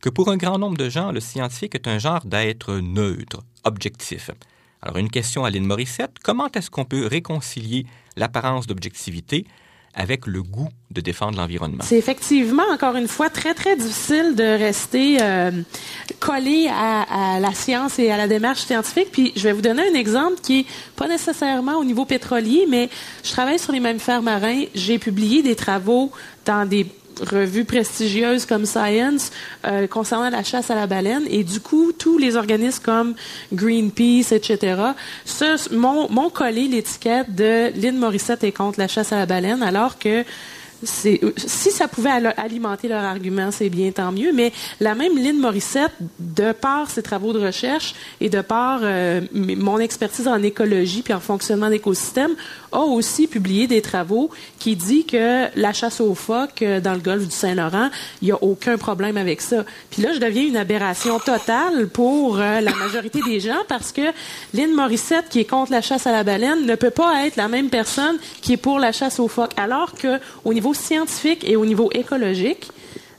que 0.01 0.09
pour 0.09 0.31
un 0.31 0.37
grand 0.37 0.59
nombre 0.59 0.77
de 0.77 0.89
gens, 0.89 1.13
le 1.13 1.21
scientifique 1.21 1.75
est 1.75 1.89
un 1.89 1.99
genre 1.99 2.25
d'être 2.25 2.75
neutre, 2.77 3.43
objectif. 3.65 4.31
Alors 4.83 4.97
une 4.97 5.11
question 5.11 5.45
à 5.45 5.51
Lynn 5.51 5.65
Morissette, 5.65 6.19
comment 6.23 6.49
est-ce 6.53 6.71
qu'on 6.71 6.85
peut 6.85 7.07
réconcilier 7.07 7.87
l'apparence 8.17 8.67
d'objectivité 8.67 9.47
avec 9.95 10.27
le 10.27 10.43
goût 10.43 10.69
de 10.91 11.01
défendre 11.01 11.39
l'environnement. 11.39 11.83
C'est 11.83 11.99
effectivement, 11.99 12.63
encore 12.73 12.97
une 12.97 13.09
fois, 13.09 13.29
très, 13.29 13.55
très 13.55 13.77
difficile 13.77 14.35
de 14.37 14.45
rester 14.45 15.19
euh, 15.21 15.51
collé 16.21 16.69
à, 16.71 17.35
à, 17.37 17.41
la 17.41 17.53
science 17.55 17.99
et 17.99 18.11
à 18.11 18.17
la 18.17 18.29
démarche 18.29 18.61
scientifique. 18.61 19.09
Puis, 19.13 19.33
je 19.37 19.43
vais 19.43 19.53
vous 19.53 19.63
donner 19.63 19.83
un 19.83 19.95
exemple 19.95 20.41
qui 20.43 20.61
est 20.61 20.67
pas 20.97 21.09
nécessairement 21.09 21.77
au 21.77 21.85
niveau 21.85 22.05
pétrolier, 22.05 22.67
mais 22.69 22.89
je 23.25 23.31
travaille 23.31 23.59
sur 23.59 23.73
les 23.73 23.81
mêmes 23.81 24.01
fers 24.01 24.23
marins. 24.23 24.65
J'ai 24.75 24.99
publié 24.99 25.43
des 25.43 25.57
travaux 25.57 26.13
dans 26.45 26.69
des 26.69 26.87
revues 27.21 27.65
prestigieuses 27.65 28.47
comme 28.47 28.67
Science 28.67 29.31
euh, 29.67 29.87
concernant 29.87 30.31
la 30.31 30.43
chasse 30.43 30.71
à 30.71 30.75
la 30.75 30.87
baleine. 30.87 31.23
Et 31.31 31.45
du 31.45 31.61
coup, 31.61 31.93
tous 31.93 32.19
les 32.19 32.37
organismes 32.37 32.83
comme 32.83 33.15
Greenpeace, 33.53 34.33
etc., 34.33 34.77
m'ont 35.71 36.31
collé 36.31 36.69
l'étiquette 36.69 37.35
de 37.35 37.71
Lynn 37.81 37.97
Morissette 37.97 38.45
est 38.45 38.53
contre 38.53 38.79
la 38.79 38.89
chasse 38.89 39.13
à 39.13 39.17
la 39.17 39.27
baleine, 39.27 39.63
alors 39.63 39.99
que 39.99 40.25
si 40.83 41.71
ça 41.71 41.89
pouvait 41.89 42.11
alimenter 42.37 42.89
leur 42.89 43.05
argument, 43.05 43.51
c'est 43.51 43.69
bien, 43.69 43.91
tant 43.91 44.13
mieux. 44.13 44.33
Mais 44.33 44.53
la 44.81 44.95
même 44.95 45.17
Lynn 45.17 45.39
Morissette, 45.39 45.93
de 46.19 46.53
par 46.53 46.91
ses 46.91 47.03
travaux 47.03 47.33
de 47.33 47.41
recherche 47.41 47.95
et 48.21 48.29
de 48.29 48.41
par 48.41 48.81
euh, 48.83 49.21
mon 49.33 49.79
expertise 49.79 50.27
en 50.27 50.43
écologie 50.43 51.03
puis 51.03 51.13
en 51.13 51.21
fonctionnement 51.21 51.69
d'écosystème, 51.69 52.35
a 52.73 52.81
aussi 52.81 53.27
publié 53.27 53.67
des 53.67 53.83
travaux 53.83 54.31
qui 54.59 54.77
dit 54.77 55.05
que 55.05 55.47
la 55.59 55.73
chasse 55.73 56.01
aux 56.01 56.15
phoques 56.15 56.63
euh, 56.63 56.81
dans 56.81 56.95
le 56.95 57.01
golfe 57.01 57.25
du 57.25 57.35
Saint-Laurent, 57.35 57.91
il 58.23 58.27
n'y 58.27 58.33
a 58.33 58.43
aucun 58.43 58.79
problème 58.79 59.17
avec 59.17 59.41
ça. 59.41 59.65
Puis 59.91 60.03
là, 60.03 60.13
je 60.13 60.19
deviens 60.19 60.45
une 60.45 60.57
aberration 60.57 61.19
totale 61.19 61.89
pour 61.89 62.39
euh, 62.39 62.61
la 62.61 62.75
majorité 62.75 63.21
des 63.27 63.41
gens 63.41 63.61
parce 63.69 63.93
que 63.93 64.13
Lynn 64.55 64.73
Morissette, 64.75 65.29
qui 65.29 65.41
est 65.41 65.45
contre 65.45 65.73
la 65.73 65.83
chasse 65.83 66.07
à 66.07 66.13
la 66.13 66.25
baleine, 66.25 66.67
ne 66.67 66.75
peut 66.75 66.91
pas 66.91 67.27
être 67.27 67.37
la 67.37 67.49
même 67.49 67.71
personne 67.71 68.19
qui 68.41 68.55
est 68.55 68.57
pour 68.57 68.79
la 68.79 68.93
chasse 68.93 69.19
aux 69.19 69.29
phoques. 69.29 69.53
Alors 69.57 69.95
que 69.95 70.19
au 70.45 70.55
niveau 70.55 70.75
scientifique 70.75 71.45
et 71.49 71.57
au 71.57 71.67
niveau 71.67 71.91
écologique, 71.93 72.71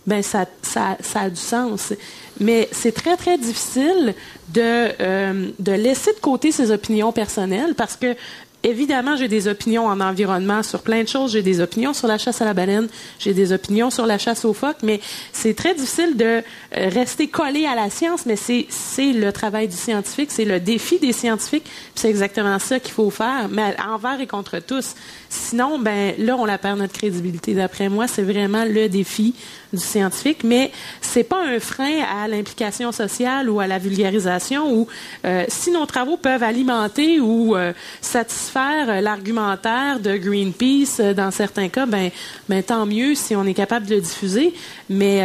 ben 0.07 0.23
ça, 0.23 0.45
ça, 0.61 0.97
ça 1.01 1.21
a 1.21 1.29
du 1.29 1.39
sens. 1.39 1.93
Mais 2.39 2.67
c'est 2.71 2.91
très, 2.91 3.17
très 3.17 3.37
difficile 3.37 4.15
de, 4.49 4.89
euh, 4.99 5.51
de 5.59 5.71
laisser 5.71 6.13
de 6.13 6.19
côté 6.19 6.51
ses 6.51 6.71
opinions 6.71 7.11
personnelles 7.11 7.75
parce 7.75 7.95
que 7.95 8.15
Évidemment, 8.63 9.15
j'ai 9.15 9.27
des 9.27 9.47
opinions 9.47 9.87
en 9.87 9.99
environnement 9.99 10.61
sur 10.61 10.83
plein 10.83 11.01
de 11.01 11.07
choses. 11.07 11.31
J'ai 11.31 11.41
des 11.41 11.61
opinions 11.61 11.93
sur 11.93 12.07
la 12.07 12.19
chasse 12.19 12.41
à 12.41 12.45
la 12.45 12.53
baleine, 12.53 12.87
j'ai 13.17 13.33
des 13.33 13.53
opinions 13.53 13.89
sur 13.89 14.05
la 14.05 14.19
chasse 14.19 14.45
aux 14.45 14.53
phoques, 14.53 14.83
mais 14.83 14.99
c'est 15.33 15.55
très 15.55 15.73
difficile 15.73 16.15
de 16.15 16.25
euh, 16.25 16.41
rester 16.71 17.27
collé 17.27 17.65
à 17.65 17.73
la 17.73 17.89
science, 17.89 18.27
mais 18.27 18.35
c'est, 18.35 18.67
c'est 18.69 19.13
le 19.13 19.31
travail 19.31 19.67
du 19.67 19.75
scientifique, 19.75 20.29
c'est 20.29 20.45
le 20.45 20.59
défi 20.59 20.99
des 20.99 21.11
scientifiques, 21.11 21.65
c'est 21.95 22.09
exactement 22.09 22.59
ça 22.59 22.79
qu'il 22.79 22.93
faut 22.93 23.09
faire, 23.09 23.47
mais 23.49 23.75
envers 23.83 24.21
et 24.21 24.27
contre 24.27 24.59
tous. 24.59 24.93
Sinon, 25.29 25.79
ben 25.79 26.13
là, 26.19 26.35
on 26.37 26.45
la 26.45 26.59
perd 26.59 26.77
notre 26.77 26.93
crédibilité. 26.93 27.55
D'après 27.55 27.89
moi, 27.89 28.07
c'est 28.07 28.21
vraiment 28.21 28.65
le 28.65 28.89
défi 28.89 29.33
du 29.73 29.79
scientifique, 29.79 30.43
mais 30.43 30.71
c'est 31.01 31.23
pas 31.23 31.43
un 31.43 31.59
frein 31.59 32.03
à 32.03 32.27
l'implication 32.27 32.91
sociale 32.91 33.49
ou 33.49 33.59
à 33.59 33.65
la 33.65 33.79
vulgarisation. 33.79 34.71
Ou 34.71 34.87
euh, 35.25 35.45
si 35.47 35.71
nos 35.71 35.85
travaux 35.85 36.17
peuvent 36.17 36.43
alimenter 36.43 37.19
ou 37.21 37.55
euh, 37.55 37.71
satisfaire 38.01 38.50
l'argumentaire 38.55 39.99
de 39.99 40.17
Greenpeace 40.17 40.99
euh, 40.99 41.13
dans 41.13 41.31
certains 41.31 41.69
cas, 41.69 41.85
ben, 41.85 42.09
ben 42.49 42.63
tant 42.63 42.85
mieux 42.85 43.15
si 43.15 43.35
on 43.35 43.45
est 43.45 43.53
capable 43.53 43.87
de 43.87 43.95
le 43.95 44.01
diffuser. 44.01 44.53
Mais 44.89 45.21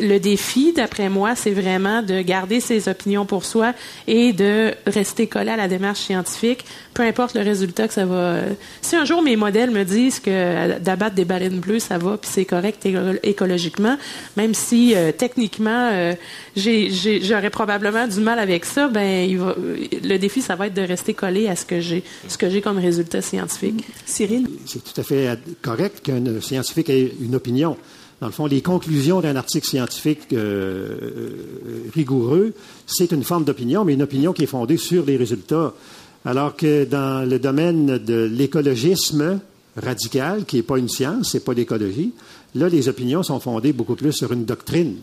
le 0.00 0.18
défi, 0.18 0.72
d'après 0.72 1.08
moi, 1.08 1.36
c'est 1.36 1.52
vraiment 1.52 2.02
de 2.02 2.22
garder 2.22 2.58
ses 2.58 2.88
opinions 2.88 3.24
pour 3.24 3.44
soi 3.44 3.72
et 4.08 4.32
de 4.32 4.74
rester 4.86 5.28
collé 5.28 5.50
à 5.50 5.56
la 5.56 5.68
démarche 5.68 6.00
scientifique, 6.00 6.64
peu 6.92 7.02
importe 7.02 7.34
le 7.34 7.42
résultat 7.42 7.86
que 7.86 7.94
ça 7.94 8.04
va. 8.04 8.38
Si 8.80 8.96
un 8.96 9.04
jour 9.04 9.22
mes 9.22 9.36
modèles 9.36 9.70
me 9.70 9.84
disent 9.84 10.18
que 10.18 10.78
d'abattre 10.78 11.14
des 11.14 11.24
baleines 11.24 11.60
bleues, 11.60 11.78
ça 11.78 11.98
va, 11.98 12.16
puis 12.16 12.30
c'est 12.32 12.44
correct 12.44 12.86
écologiquement, 13.22 13.96
même 14.36 14.54
si 14.54 14.94
euh, 14.94 15.12
techniquement, 15.12 15.90
euh, 15.92 16.14
j'aurais 16.56 17.50
probablement 17.50 18.06
du 18.06 18.20
mal 18.20 18.38
avec 18.38 18.64
ça, 18.64 18.88
ben, 18.88 19.28
le 20.02 20.16
défi, 20.18 20.42
ça 20.42 20.56
va 20.56 20.66
être 20.66 20.74
de 20.74 20.82
rester 20.82 21.14
collé 21.14 21.48
à 21.48 21.56
ce 21.56 21.64
que 21.64 21.80
j'ai, 21.80 22.02
que 22.40 22.48
j'ai 22.48 22.62
comme 22.62 22.78
résultat 22.78 23.20
scientifique. 23.20 23.84
Cyril? 24.06 24.48
C'est 24.64 24.82
tout 24.82 24.98
à 24.98 25.04
fait 25.04 25.38
correct 25.60 26.00
qu'un 26.02 26.40
scientifique 26.40 26.88
ait 26.88 27.12
une 27.20 27.34
opinion. 27.34 27.76
Dans 28.20 28.28
le 28.28 28.32
fond, 28.32 28.46
les 28.46 28.62
conclusions 28.62 29.20
d'un 29.20 29.36
article 29.36 29.66
scientifique 29.66 30.32
euh, 30.32 31.30
rigoureux, 31.94 32.54
c'est 32.86 33.12
une 33.12 33.24
forme 33.24 33.44
d'opinion, 33.44 33.84
mais 33.84 33.92
une 33.92 34.02
opinion 34.02 34.32
qui 34.32 34.44
est 34.44 34.46
fondée 34.46 34.78
sur 34.78 35.04
les 35.04 35.16
résultats 35.16 35.74
alors 36.24 36.56
que 36.56 36.84
dans 36.84 37.28
le 37.28 37.38
domaine 37.38 37.98
de 37.98 38.24
l'écologisme 38.24 39.40
radical, 39.76 40.44
qui 40.44 40.56
n'est 40.56 40.62
pas 40.62 40.78
une 40.78 40.88
science, 40.88 41.30
c'est 41.32 41.44
pas 41.44 41.54
l'écologie, 41.54 42.12
là, 42.54 42.68
les 42.68 42.88
opinions 42.88 43.22
sont 43.22 43.40
fondées 43.40 43.72
beaucoup 43.72 43.96
plus 43.96 44.12
sur 44.12 44.32
une 44.32 44.44
doctrine, 44.44 44.96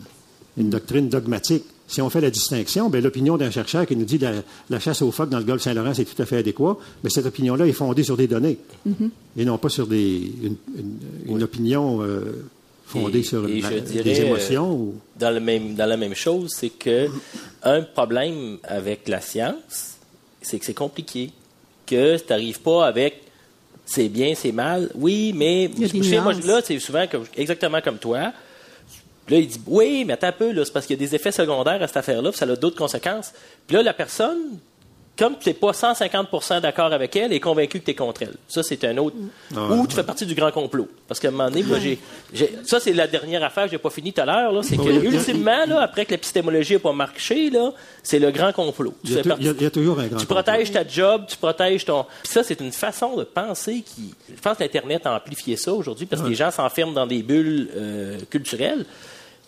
une 0.58 0.70
doctrine 0.70 1.08
dogmatique. 1.08 1.64
Si 1.86 2.02
on 2.02 2.10
fait 2.10 2.20
la 2.20 2.30
distinction, 2.30 2.90
ben, 2.90 3.02
l'opinion 3.02 3.38
d'un 3.38 3.50
chercheur 3.50 3.86
qui 3.86 3.96
nous 3.96 4.04
dit 4.04 4.18
la, 4.18 4.32
la 4.68 4.78
chasse 4.78 5.00
aux 5.00 5.10
phoques 5.10 5.30
dans 5.30 5.38
le 5.38 5.44
golfe 5.44 5.62
Saint-Laurent, 5.62 5.94
c'est 5.94 6.04
tout 6.04 6.20
à 6.20 6.26
fait 6.26 6.36
adéquat, 6.36 6.76
mais 7.02 7.08
cette 7.08 7.24
opinion-là 7.24 7.66
est 7.66 7.72
fondée 7.72 8.02
sur 8.02 8.16
des 8.16 8.26
données 8.26 8.58
mm-hmm. 8.86 9.10
et 9.38 9.44
non 9.46 9.56
pas 9.56 9.70
sur 9.70 9.86
des, 9.86 10.30
une, 11.26 11.42
opinion 11.42 12.02
euh, 12.02 12.44
fondée 12.84 13.22
sur 13.22 13.46
des 13.46 14.20
émotions. 14.20 14.74
ou... 14.74 14.94
dans, 15.18 15.30
le 15.30 15.40
même, 15.40 15.74
dans 15.74 15.86
la 15.86 15.96
même 15.96 16.14
chose, 16.14 16.52
c'est 16.54 16.70
que 16.70 17.08
un 17.62 17.80
problème 17.82 18.58
avec 18.64 19.08
la 19.08 19.22
science, 19.22 19.96
c'est 20.42 20.58
que 20.58 20.66
c'est 20.66 20.74
compliqué. 20.74 21.30
Que 21.86 22.18
tu 22.18 22.24
n'arrives 22.28 22.60
pas 22.60 22.86
avec 22.86 23.22
c'est 23.88 24.10
bien, 24.10 24.34
c'est 24.34 24.52
mal. 24.52 24.90
Oui, 24.94 25.32
mais 25.34 25.70
moi, 26.20 26.34
là, 26.34 26.60
c'est 26.62 26.78
souvent 26.78 27.04
exactement 27.34 27.80
comme 27.80 27.96
toi. 27.96 28.32
Là, 29.28 29.38
il 29.38 29.46
dit 29.46 29.60
Oui, 29.66 30.04
mais 30.06 30.14
attends 30.14 30.28
un 30.28 30.32
peu, 30.32 30.64
c'est 30.64 30.72
parce 30.72 30.86
qu'il 30.86 31.00
y 31.00 31.04
a 31.04 31.06
des 31.06 31.14
effets 31.14 31.32
secondaires 31.32 31.82
à 31.82 31.86
cette 31.86 31.98
affaire-là, 31.98 32.32
ça 32.32 32.44
a 32.44 32.56
d'autres 32.56 32.76
conséquences. 32.76 33.32
Puis 33.66 33.76
là, 33.76 33.82
la 33.82 33.92
personne 33.92 34.58
comme 35.18 35.34
tu 35.36 35.48
n'es 35.48 35.54
pas 35.54 35.72
150% 35.72 36.60
d'accord 36.60 36.92
avec 36.92 37.16
elle, 37.16 37.32
et 37.32 37.40
convaincu 37.40 37.80
que 37.80 37.84
tu 37.84 37.90
es 37.90 37.94
contre 37.94 38.22
elle. 38.22 38.34
Ça, 38.46 38.62
c'est 38.62 38.84
un 38.84 38.96
autre. 38.98 39.16
Ah 39.54 39.68
Ou 39.72 39.86
tu 39.86 39.96
fais 39.96 40.04
partie 40.04 40.24
du 40.24 40.34
grand 40.34 40.52
complot. 40.52 40.88
Parce 41.08 41.18
qu'à 41.18 41.28
un 41.28 41.30
moment 41.32 41.50
donné, 41.50 41.64
moi, 41.64 41.78
j'ai, 41.80 41.98
ça, 42.64 42.78
c'est 42.78 42.92
la 42.92 43.08
dernière 43.08 43.42
affaire 43.42 43.64
que 43.64 43.72
j'ai 43.72 43.78
pas 43.78 43.90
fini 43.90 44.12
tout 44.12 44.20
à 44.20 44.26
l'heure. 44.26 44.62
C'est 44.62 44.76
que, 44.76 45.04
ultimement, 45.04 45.66
là, 45.66 45.80
après 45.82 46.04
que 46.04 46.12
l'épistémologie 46.12 46.74
n'a 46.74 46.78
pas 46.78 46.92
marché, 46.92 47.50
là, 47.50 47.72
c'est 48.04 48.20
le 48.20 48.30
grand 48.30 48.52
complot. 48.52 48.94
Tu 49.04 49.12
il, 49.12 49.62
y 49.62 49.66
a, 49.66 49.70
toujours 49.70 49.98
un 49.98 50.06
grand 50.06 50.18
Tu 50.18 50.26
protèges 50.26 50.70
ta 50.70 50.86
job, 50.86 51.24
tu 51.26 51.36
protèges 51.36 51.84
ton. 51.84 52.04
Puis 52.22 52.32
ça, 52.32 52.44
c'est 52.44 52.60
une 52.60 52.72
façon 52.72 53.16
de 53.16 53.24
penser 53.24 53.82
qui. 53.84 54.14
Je 54.28 54.40
pense 54.40 54.56
que 54.56 54.62
l'Internet 54.62 55.04
a 55.04 55.16
amplifié 55.16 55.56
ça 55.56 55.72
aujourd'hui 55.72 56.06
parce 56.06 56.22
que 56.22 56.28
les 56.28 56.36
gens 56.36 56.52
s'enferment 56.52 56.92
dans 56.92 57.06
des 57.06 57.24
bulles 57.24 57.68
euh, 57.76 58.18
culturelles. 58.30 58.84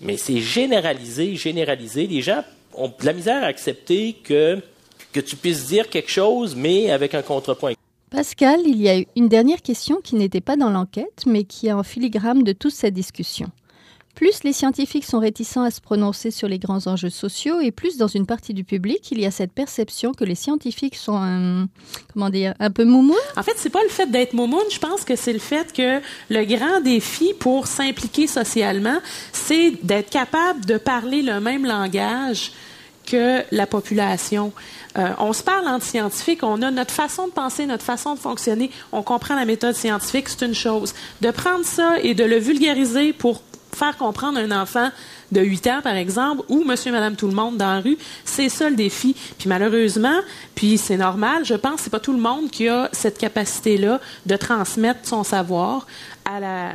Mais 0.01 0.17
c'est 0.17 0.41
généralisé, 0.41 1.37
généralisé. 1.37 2.07
Les 2.07 2.23
gens 2.23 2.43
ont 2.75 2.89
de 2.89 3.05
la 3.05 3.13
misère 3.13 3.43
à 3.43 3.47
accepter 3.47 4.15
que 4.25 4.61
que 5.13 5.21
tu 5.21 5.37
puisses 5.37 5.67
dire 5.67 5.89
quelque 5.89 6.11
chose, 6.11 6.55
mais 6.55 6.91
avec 6.91 7.15
un 7.15 7.23
contrepoint. 7.23 7.73
Pascal, 8.11 8.61
il 8.65 8.81
y 8.81 8.89
a 8.89 9.03
une 9.17 9.29
dernière 9.29 9.63
question 9.63 10.01
qui 10.03 10.17
n'était 10.17 10.41
pas 10.41 10.57
dans 10.57 10.71
l'enquête, 10.71 11.25
mais 11.27 11.45
qui 11.45 11.69
est 11.69 11.73
en 11.73 11.83
filigrane 11.83 12.43
de 12.43 12.53
toute 12.53 12.73
cette 12.73 12.95
discussion. 12.95 13.51
Plus 14.21 14.45
les 14.45 14.53
scientifiques 14.53 15.07
sont 15.07 15.19
réticents 15.19 15.63
à 15.63 15.71
se 15.71 15.81
prononcer 15.81 16.31
sur 16.31 16.47
les 16.47 16.59
grands 16.59 16.87
enjeux 16.87 17.09
sociaux, 17.09 17.59
et 17.61 17.71
plus 17.71 17.97
dans 17.97 18.07
une 18.07 18.27
partie 18.27 18.53
du 18.53 18.65
public, 18.65 19.11
il 19.13 19.19
y 19.19 19.25
a 19.25 19.31
cette 19.31 19.51
perception 19.51 20.13
que 20.13 20.25
les 20.25 20.35
scientifiques 20.35 20.97
sont 20.97 21.17
un, 21.17 21.69
comment 22.13 22.29
dire, 22.29 22.53
un 22.61 22.71
peu 22.71 22.85
moumoun. 22.85 23.17
En 23.39 23.43
fait, 23.43 23.55
c'est 23.57 23.71
pas 23.71 23.83
le 23.83 23.89
fait 23.89 24.11
d'être 24.11 24.35
moumoun, 24.35 24.61
je 24.71 24.79
pense 24.79 25.05
que 25.07 25.17
c'est 25.17 25.33
le 25.33 25.39
fait 25.39 25.73
que 25.73 26.03
le 26.29 26.45
grand 26.45 26.83
défi 26.83 27.33
pour 27.39 27.67
s'impliquer 27.67 28.27
socialement, 28.27 28.99
c'est 29.33 29.73
d'être 29.83 30.11
capable 30.11 30.67
de 30.67 30.77
parler 30.77 31.23
le 31.23 31.41
même 31.41 31.65
langage 31.65 32.53
que 33.07 33.43
la 33.51 33.67
population. 33.67 34.53
Euh, 34.99 35.09
on 35.19 35.33
se 35.33 35.43
parle 35.43 35.67
entre 35.67 35.87
scientifiques, 35.87 36.43
on 36.43 36.61
a 36.61 36.71
notre 36.71 36.93
façon 36.93 37.27
de 37.27 37.33
penser, 37.33 37.65
notre 37.65 37.85
façon 37.85 38.17
de 38.17 38.19
fonctionner, 38.19 38.71
on 38.93 39.03
comprend 39.03 39.35
la 39.35 39.47
méthode 39.47 39.75
scientifique, 39.75 40.29
c'est 40.29 40.45
une 40.45 40.55
chose. 40.55 40.93
De 41.23 41.31
prendre 41.31 41.65
ça 41.65 41.99
et 42.03 42.13
de 42.13 42.25
le 42.25 42.37
vulgariser 42.37 43.15
pour 43.15 43.41
faire 43.75 43.97
comprendre 43.97 44.39
un 44.39 44.51
enfant 44.51 44.91
de 45.33 45.41
8 45.41 45.67
ans, 45.69 45.81
par 45.83 45.95
exemple, 45.95 46.43
ou 46.49 46.65
monsieur, 46.65 46.93
madame, 46.93 47.17
tout 47.17 47.29
le 47.29 47.35
monde 47.35 47.57
dans 47.57 47.75
la 47.75 47.81
rue, 47.81 47.99
c'est 48.25 48.49
ça 48.49 48.69
le 48.69 48.77
défi. 48.77 49.15
Puis 49.39 49.49
malheureusement, 49.49 50.21
puis 50.55 50.79
c'est 50.79 50.97
normal, 50.97 51.45
je 51.45 51.55
pense 51.55 51.81
c'est 51.81 51.91
pas 51.91 52.01
tout 52.01 52.13
le 52.13 52.21
monde 52.21 52.51
qui 52.51 52.69
a 52.69 52.89
cette 52.93 53.19
capacité-là 53.19 54.01
de 54.27 54.37
transmettre 54.37 55.01
son 55.05 55.25
savoir 55.25 55.87
à 56.25 56.41
la, 56.41 56.73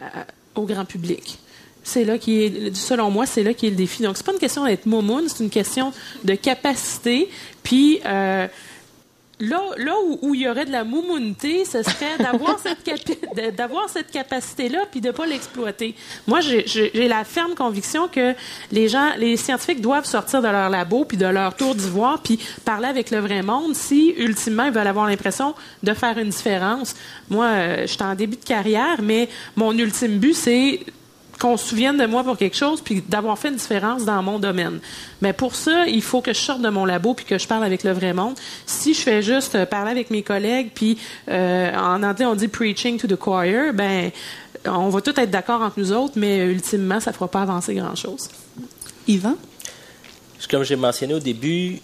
au 0.55 0.65
grand 0.65 0.85
public 0.85 1.39
c'est 1.85 2.03
là 2.03 2.17
qui 2.17 2.41
est, 2.41 2.75
selon 2.75 3.11
moi, 3.11 3.25
c'est 3.27 3.43
là 3.43 3.53
qui 3.53 3.67
est 3.67 3.69
le 3.69 3.75
défi. 3.75 4.01
Donc, 4.01 4.17
c'est 4.17 4.25
pas 4.25 4.33
une 4.33 4.39
question 4.39 4.65
d'être 4.65 4.87
momoun, 4.87 5.25
c'est 5.27 5.43
une 5.43 5.51
question 5.51 5.93
de 6.23 6.33
capacité. 6.33 7.29
Puis, 7.61 8.01
euh, 8.05 8.47
là, 9.39 9.61
là 9.77 9.93
où, 10.21 10.33
il 10.33 10.41
y 10.41 10.47
aurait 10.47 10.65
de 10.65 10.71
la 10.71 10.83
moumounité, 10.83 11.65
ce 11.65 11.83
serait 11.83 12.17
d'avoir 12.19 12.57
cette, 12.59 13.55
d'avoir 13.55 13.89
cette 13.89 14.11
capacité-là 14.11 14.79
puis 14.89 15.01
de 15.01 15.11
pas 15.11 15.25
l'exploiter. 15.25 15.95
Moi, 16.27 16.39
j'ai 16.41 17.07
la 17.07 17.23
ferme 17.23 17.55
conviction 17.55 18.07
que 18.07 18.33
les 18.71 18.87
gens, 18.87 19.11
les 19.17 19.37
scientifiques 19.37 19.81
doivent 19.81 20.05
sortir 20.05 20.41
de 20.41 20.47
leur 20.47 20.69
labo 20.69 21.05
puis 21.05 21.17
de 21.17 21.25
leur 21.25 21.55
tour 21.55 21.75
d'ivoire 21.75 22.21
puis 22.21 22.39
parler 22.63 22.87
avec 22.87 23.11
le 23.11 23.19
vrai 23.19 23.41
monde 23.41 23.75
si, 23.75 24.13
ultimement, 24.17 24.65
ils 24.65 24.71
veulent 24.71 24.87
avoir 24.87 25.07
l'impression 25.07 25.55
de 25.83 25.93
faire 25.93 26.17
une 26.17 26.29
différence. 26.29 26.95
Moi, 27.29 27.45
euh, 27.45 27.81
je 27.81 27.87
suis 27.87 28.03
en 28.03 28.15
début 28.15 28.37
de 28.37 28.43
carrière, 28.43 29.01
mais 29.01 29.29
mon 29.55 29.77
ultime 29.77 30.17
but, 30.17 30.33
c'est 30.33 30.79
qu'on 31.39 31.57
se 31.57 31.67
souvienne 31.67 31.97
de 31.97 32.05
moi 32.05 32.23
pour 32.23 32.37
quelque 32.37 32.55
chose, 32.55 32.81
puis 32.81 33.01
d'avoir 33.07 33.37
fait 33.37 33.49
une 33.49 33.55
différence 33.55 34.05
dans 34.05 34.21
mon 34.23 34.39
domaine. 34.39 34.79
Mais 35.21 35.33
pour 35.33 35.55
ça, 35.55 35.85
il 35.87 36.01
faut 36.01 36.21
que 36.21 36.33
je 36.33 36.39
sorte 36.39 36.61
de 36.61 36.69
mon 36.69 36.85
labo 36.85 37.13
puis 37.13 37.25
que 37.25 37.37
je 37.37 37.47
parle 37.47 37.63
avec 37.63 37.83
le 37.83 37.91
vrai 37.91 38.13
monde. 38.13 38.35
Si 38.65 38.93
je 38.93 39.01
fais 39.01 39.21
juste 39.21 39.55
euh, 39.55 39.65
parler 39.65 39.91
avec 39.91 40.11
mes 40.11 40.23
collègues, 40.23 40.71
puis 40.73 40.97
euh, 41.29 41.73
en 41.75 42.03
anglais 42.03 42.25
on 42.25 42.35
dit 42.35 42.47
preaching 42.47 42.97
to 42.97 43.07
the 43.07 43.17
choir, 43.17 43.73
ben 43.73 44.11
on 44.65 44.89
va 44.89 45.01
tous 45.01 45.19
être 45.19 45.29
d'accord 45.29 45.61
entre 45.61 45.79
nous 45.79 45.91
autres, 45.91 46.13
mais 46.15 46.39
euh, 46.39 46.51
ultimement, 46.51 46.99
ça 46.99 47.11
ne 47.11 47.15
fera 47.15 47.27
pas 47.27 47.41
avancer 47.41 47.75
grand-chose. 47.75 48.29
Yvan? 49.07 49.35
Comme 50.49 50.63
j'ai 50.63 50.75
mentionné 50.75 51.15
au 51.15 51.19
début, 51.19 51.79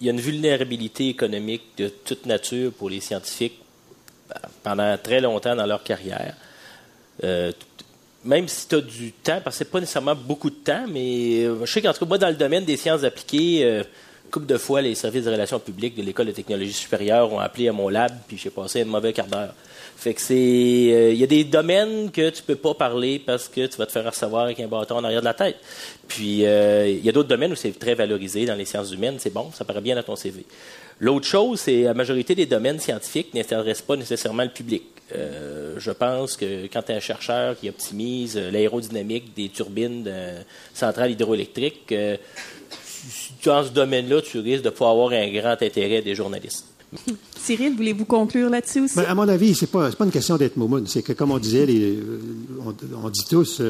il 0.00 0.06
y 0.06 0.10
a 0.10 0.12
une 0.12 0.20
vulnérabilité 0.20 1.08
économique 1.08 1.62
de 1.78 1.88
toute 1.88 2.26
nature 2.26 2.72
pour 2.72 2.90
les 2.90 3.00
scientifiques 3.00 3.60
pendant 4.62 4.98
très 4.98 5.20
longtemps 5.20 5.54
dans 5.54 5.66
leur 5.66 5.82
carrière 5.84 6.34
même 8.24 8.48
si 8.48 8.68
tu 8.68 8.74
as 8.76 8.80
du 8.80 9.12
temps, 9.12 9.40
parce 9.42 9.56
que 9.56 9.64
c'est 9.64 9.70
pas 9.70 9.80
nécessairement 9.80 10.14
beaucoup 10.14 10.50
de 10.50 10.56
temps, 10.56 10.86
mais 10.88 11.44
euh, 11.44 11.64
je 11.64 11.72
sais 11.72 11.82
qu'en 11.82 11.92
tout 11.92 12.00
cas, 12.00 12.06
moi, 12.06 12.18
dans 12.18 12.28
le 12.28 12.34
domaine 12.34 12.64
des 12.64 12.76
sciences 12.76 13.04
appliquées, 13.04 13.64
euh, 13.64 13.82
couple 14.30 14.46
de 14.46 14.58
fois, 14.58 14.82
les 14.82 14.94
services 14.94 15.24
de 15.24 15.30
relations 15.30 15.58
publiques 15.58 15.96
de 15.96 16.02
l'École 16.02 16.26
de 16.26 16.32
technologie 16.32 16.72
supérieure 16.72 17.32
ont 17.32 17.38
appelé 17.38 17.68
à 17.68 17.72
mon 17.72 17.88
lab, 17.88 18.12
puis 18.26 18.36
j'ai 18.36 18.50
passé 18.50 18.82
un 18.82 18.84
mauvais 18.84 19.12
quart 19.12 19.26
d'heure. 19.26 19.54
Fait 19.96 20.14
que 20.14 20.20
c'est. 20.20 20.34
Euh, 20.34 21.12
il 21.12 21.18
y 21.18 21.24
a 21.24 21.26
des 21.26 21.44
domaines 21.44 22.10
que 22.10 22.30
tu 22.30 22.42
peux 22.42 22.56
pas 22.56 22.74
parler 22.74 23.18
parce 23.18 23.48
que 23.48 23.66
tu 23.66 23.76
vas 23.78 23.86
te 23.86 23.92
faire 23.92 24.04
recevoir 24.04 24.44
avec 24.44 24.60
un 24.60 24.68
bâton 24.68 24.96
en 24.96 25.04
arrière 25.04 25.20
de 25.20 25.26
la 25.26 25.34
tête. 25.34 25.56
Puis 26.06 26.42
il 26.42 27.04
y 27.04 27.08
a 27.08 27.12
d'autres 27.12 27.28
domaines 27.28 27.52
où 27.52 27.56
c'est 27.56 27.76
très 27.78 27.94
valorisé 27.94 28.46
dans 28.46 28.54
les 28.54 28.64
sciences 28.64 28.92
humaines, 28.92 29.16
c'est 29.18 29.32
bon, 29.32 29.50
ça 29.52 29.64
paraît 29.64 29.80
bien 29.80 29.96
dans 29.96 30.02
ton 30.02 30.16
CV. 30.16 30.44
L'autre 31.00 31.26
chose, 31.26 31.60
c'est 31.60 31.82
la 31.82 31.94
majorité 31.94 32.34
des 32.34 32.46
domaines 32.46 32.78
scientifiques 32.78 33.34
n'intéressent 33.34 33.86
pas 33.86 33.96
nécessairement 33.96 34.44
le 34.44 34.50
public. 34.50 34.84
Euh, 35.14 35.74
je 35.78 35.90
pense 35.90 36.36
que 36.36 36.66
quand 36.66 36.82
tu 36.82 36.92
es 36.92 36.96
un 36.96 37.00
chercheur 37.00 37.56
qui 37.58 37.68
optimise 37.68 38.36
euh, 38.36 38.50
l'aérodynamique 38.50 39.34
des 39.34 39.50
turbines 39.50 40.02
de 40.02 40.32
centrales 40.74 41.12
hydroélectriques, 41.12 41.92
euh, 41.92 42.16
dans 43.44 43.62
ce 43.62 43.70
domaine-là, 43.70 44.20
tu 44.22 44.40
risques 44.40 44.64
de 44.64 44.70
pouvoir 44.70 44.92
avoir 44.92 45.10
un 45.12 45.28
grand 45.28 45.62
intérêt 45.62 46.02
des 46.02 46.14
journalistes. 46.14 46.66
Cyril, 47.36 47.76
voulez-vous 47.76 48.04
conclure 48.04 48.50
là-dessus 48.50 48.80
aussi? 48.80 48.96
Ben, 48.96 49.04
à 49.04 49.14
mon 49.14 49.28
avis, 49.28 49.54
ce 49.54 49.64
n'est 49.64 49.70
pas, 49.70 49.90
pas, 49.90 50.04
une 50.04 50.10
question 50.10 50.36
d'être 50.36 50.56
moumoune. 50.56 50.86
C'est 50.86 51.02
que, 51.02 51.12
comme 51.12 51.30
on 51.30 51.38
disait, 51.38 51.66
on, 53.02 53.10
dit 53.10 53.24
tous, 53.28 53.60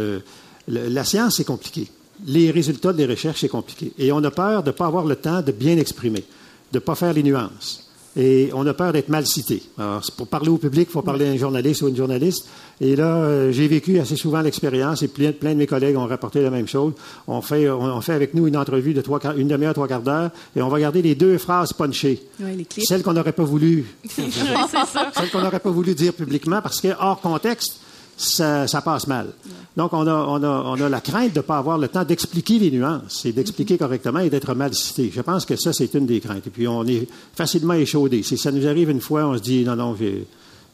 la 0.68 1.04
science, 1.04 1.36
c'est 1.36 1.44
compliqué. 1.44 1.88
Les 2.26 2.50
résultats 2.50 2.92
des 2.92 3.06
recherches, 3.06 3.40
c'est 3.40 3.48
compliqué. 3.48 3.92
Et 3.98 4.12
on 4.12 4.22
a 4.24 4.30
peur 4.30 4.62
de 4.62 4.68
ne 4.68 4.72
pas 4.72 4.86
avoir 4.86 5.04
le 5.04 5.16
temps 5.16 5.42
de 5.42 5.52
bien 5.52 5.76
exprimer, 5.76 6.24
de 6.72 6.78
ne 6.78 6.80
pas 6.80 6.94
faire 6.94 7.12
les 7.12 7.22
nuances 7.22 7.85
et 8.16 8.50
on 8.54 8.66
a 8.66 8.72
peur 8.72 8.92
d'être 8.92 9.10
mal 9.10 9.26
cité. 9.26 9.62
Alors, 9.78 10.00
pour 10.16 10.26
parler 10.26 10.48
au 10.48 10.56
public, 10.56 10.88
il 10.88 10.92
faut 10.92 11.02
parler 11.02 11.26
à 11.26 11.30
un 11.30 11.36
journaliste 11.36 11.82
ou 11.82 11.88
une 11.88 11.96
journaliste. 11.96 12.48
Et 12.80 12.96
là, 12.96 13.16
euh, 13.16 13.52
j'ai 13.52 13.68
vécu 13.68 13.98
assez 13.98 14.16
souvent 14.16 14.40
l'expérience 14.40 15.02
et 15.02 15.08
plein, 15.08 15.32
de 15.32 15.54
mes 15.54 15.66
collègues 15.66 15.96
ont 15.96 16.06
rapporté 16.06 16.40
la 16.40 16.50
même 16.50 16.66
chose. 16.66 16.94
On 17.28 17.42
fait, 17.42 17.68
on, 17.68 18.00
fait 18.00 18.14
avec 18.14 18.32
nous 18.32 18.46
une 18.46 18.56
entrevue 18.56 18.94
de 18.94 19.02
trois, 19.02 19.20
une 19.36 19.48
demi-heure, 19.48 19.74
trois 19.74 19.88
quarts 19.88 20.00
d'heure 20.00 20.30
et 20.54 20.62
on 20.62 20.68
va 20.68 20.80
garder 20.80 21.02
les 21.02 21.14
deux 21.14 21.36
phrases 21.36 21.74
punchées. 21.74 22.22
Oui, 22.40 22.66
les 22.76 22.84
Celles 22.84 23.02
qu'on 23.02 23.12
n'aurait 23.12 23.32
pas 23.32 23.44
voulu. 23.44 23.84
Celles 24.08 25.30
qu'on 25.30 25.42
n'aurait 25.42 25.60
pas 25.60 25.70
voulu 25.70 25.94
dire 25.94 26.14
publiquement 26.14 26.62
parce 26.62 26.80
que 26.80 26.88
hors 26.98 27.20
contexte, 27.20 27.80
ça, 28.16 28.66
passe 28.84 29.06
mal. 29.06 29.28
Donc, 29.76 29.92
on 29.92 30.06
a, 30.06 30.88
la 30.88 31.00
crainte 31.00 31.32
de 31.32 31.38
ne 31.38 31.42
pas 31.42 31.58
avoir 31.58 31.78
le 31.78 31.88
temps 31.88 32.04
d'expliquer 32.04 32.58
les 32.58 32.70
nuances 32.70 33.24
et 33.26 33.32
d'expliquer 33.32 33.76
correctement 33.76 34.20
et 34.20 34.30
d'être 34.30 34.54
mal 34.54 34.74
cité. 34.74 35.10
Je 35.14 35.20
pense 35.20 35.44
que 35.44 35.56
ça, 35.56 35.72
c'est 35.72 35.92
une 35.94 36.06
des 36.06 36.20
craintes. 36.20 36.46
Et 36.46 36.50
puis, 36.50 36.66
on 36.66 36.84
est 36.84 37.08
facilement 37.34 37.74
échaudé. 37.74 38.22
Si 38.22 38.38
ça 38.38 38.50
nous 38.50 38.66
arrive 38.66 38.90
une 38.90 39.00
fois, 39.00 39.26
on 39.26 39.36
se 39.36 39.42
dit, 39.42 39.64
non, 39.64 39.76
non, 39.76 39.96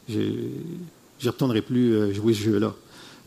je 0.07 0.17
ne 0.17 1.31
retournerai 1.31 1.61
plus 1.61 1.93
euh, 1.93 2.13
jouer 2.13 2.33
ce 2.33 2.43
jeu-là. 2.43 2.73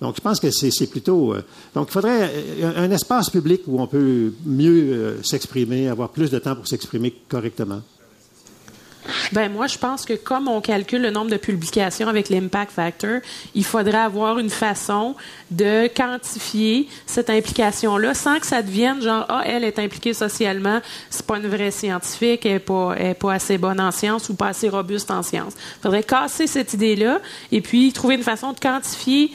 Donc, 0.01 0.17
je 0.17 0.21
pense 0.21 0.41
que 0.41 0.51
c'est 0.51 0.87
plutôt. 0.89 1.35
Euh, 1.35 1.43
donc, 1.75 1.89
il 1.89 1.93
faudrait 1.93 2.31
un, 2.63 2.91
espace 2.91 3.31
public 3.31 3.63
où 3.67 3.81
on 3.81 3.87
peut 3.87 4.33
mieux 4.45 4.93
euh, 4.93 5.23
s'exprimer, 5.23 5.89
avoir 5.89 6.11
plus 6.11 6.31
de 6.31 6.39
temps 6.39 6.55
pour 6.55 6.67
s'exprimer 6.67 7.15
correctement. 7.29 7.83
Ben 9.33 9.51
moi, 9.51 9.67
je 9.67 9.79
pense 9.79 10.05
que 10.05 10.15
comme 10.15 10.49
on 10.49 10.61
calcule 10.61 11.03
le 11.03 11.11
nombre 11.11 11.31
de 11.31 11.37
publications 11.37 12.09
avec 12.09 12.29
l'impact 12.29 12.73
factor, 12.73 13.21
il 13.55 13.65
faudrait 13.65 13.99
avoir 13.99 14.39
une 14.39 14.51
façon 14.51 15.15
de 15.51 15.89
quantifier 15.89 16.89
cette 17.07 17.31
implication-là 17.31 18.15
sans 18.15 18.39
que 18.39 18.47
ça 18.47 18.63
devienne 18.63 19.03
genre 19.03 19.27
ah 19.29 19.43
elle 19.45 19.65
est 19.65 19.79
impliquée 19.79 20.15
socialement, 20.15 20.81
c'est 21.11 21.27
pas 21.27 21.39
une 21.39 21.49
vraie 21.49 21.71
scientifique, 21.71 22.47
elle 22.47 22.53
est 22.53 22.59
pas, 22.59 22.95
est 22.99 23.15
pas 23.15 23.35
assez 23.35 23.59
bonne 23.59 23.81
en 23.81 23.91
sciences 23.91 24.29
ou 24.29 24.35
pas 24.35 24.49
assez 24.49 24.69
robuste 24.69 25.11
en 25.11 25.23
sciences. 25.23 25.55
Il 25.79 25.83
faudrait 25.83 26.03
casser 26.03 26.47
cette 26.47 26.75
idée-là 26.75 27.21
et 27.53 27.61
puis 27.61 27.93
trouver 27.93 28.15
une 28.15 28.23
façon 28.23 28.53
de 28.53 28.61
quantifier 28.61 29.33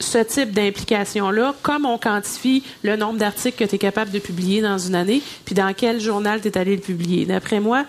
ce 0.00 0.18
type 0.18 0.52
d'implication-là, 0.52 1.54
comme 1.62 1.84
on 1.84 1.98
quantifie 1.98 2.64
le 2.82 2.96
nombre 2.96 3.18
d'articles 3.18 3.56
que 3.56 3.68
tu 3.68 3.76
es 3.76 3.78
capable 3.78 4.10
de 4.10 4.18
publier 4.18 4.62
dans 4.62 4.78
une 4.78 4.94
année, 4.94 5.22
puis 5.44 5.54
dans 5.54 5.72
quel 5.74 6.00
journal 6.00 6.40
tu 6.40 6.48
es 6.48 6.58
allé 6.58 6.74
le 6.74 6.82
publier. 6.82 7.26
D'après 7.26 7.60
moi, 7.60 7.84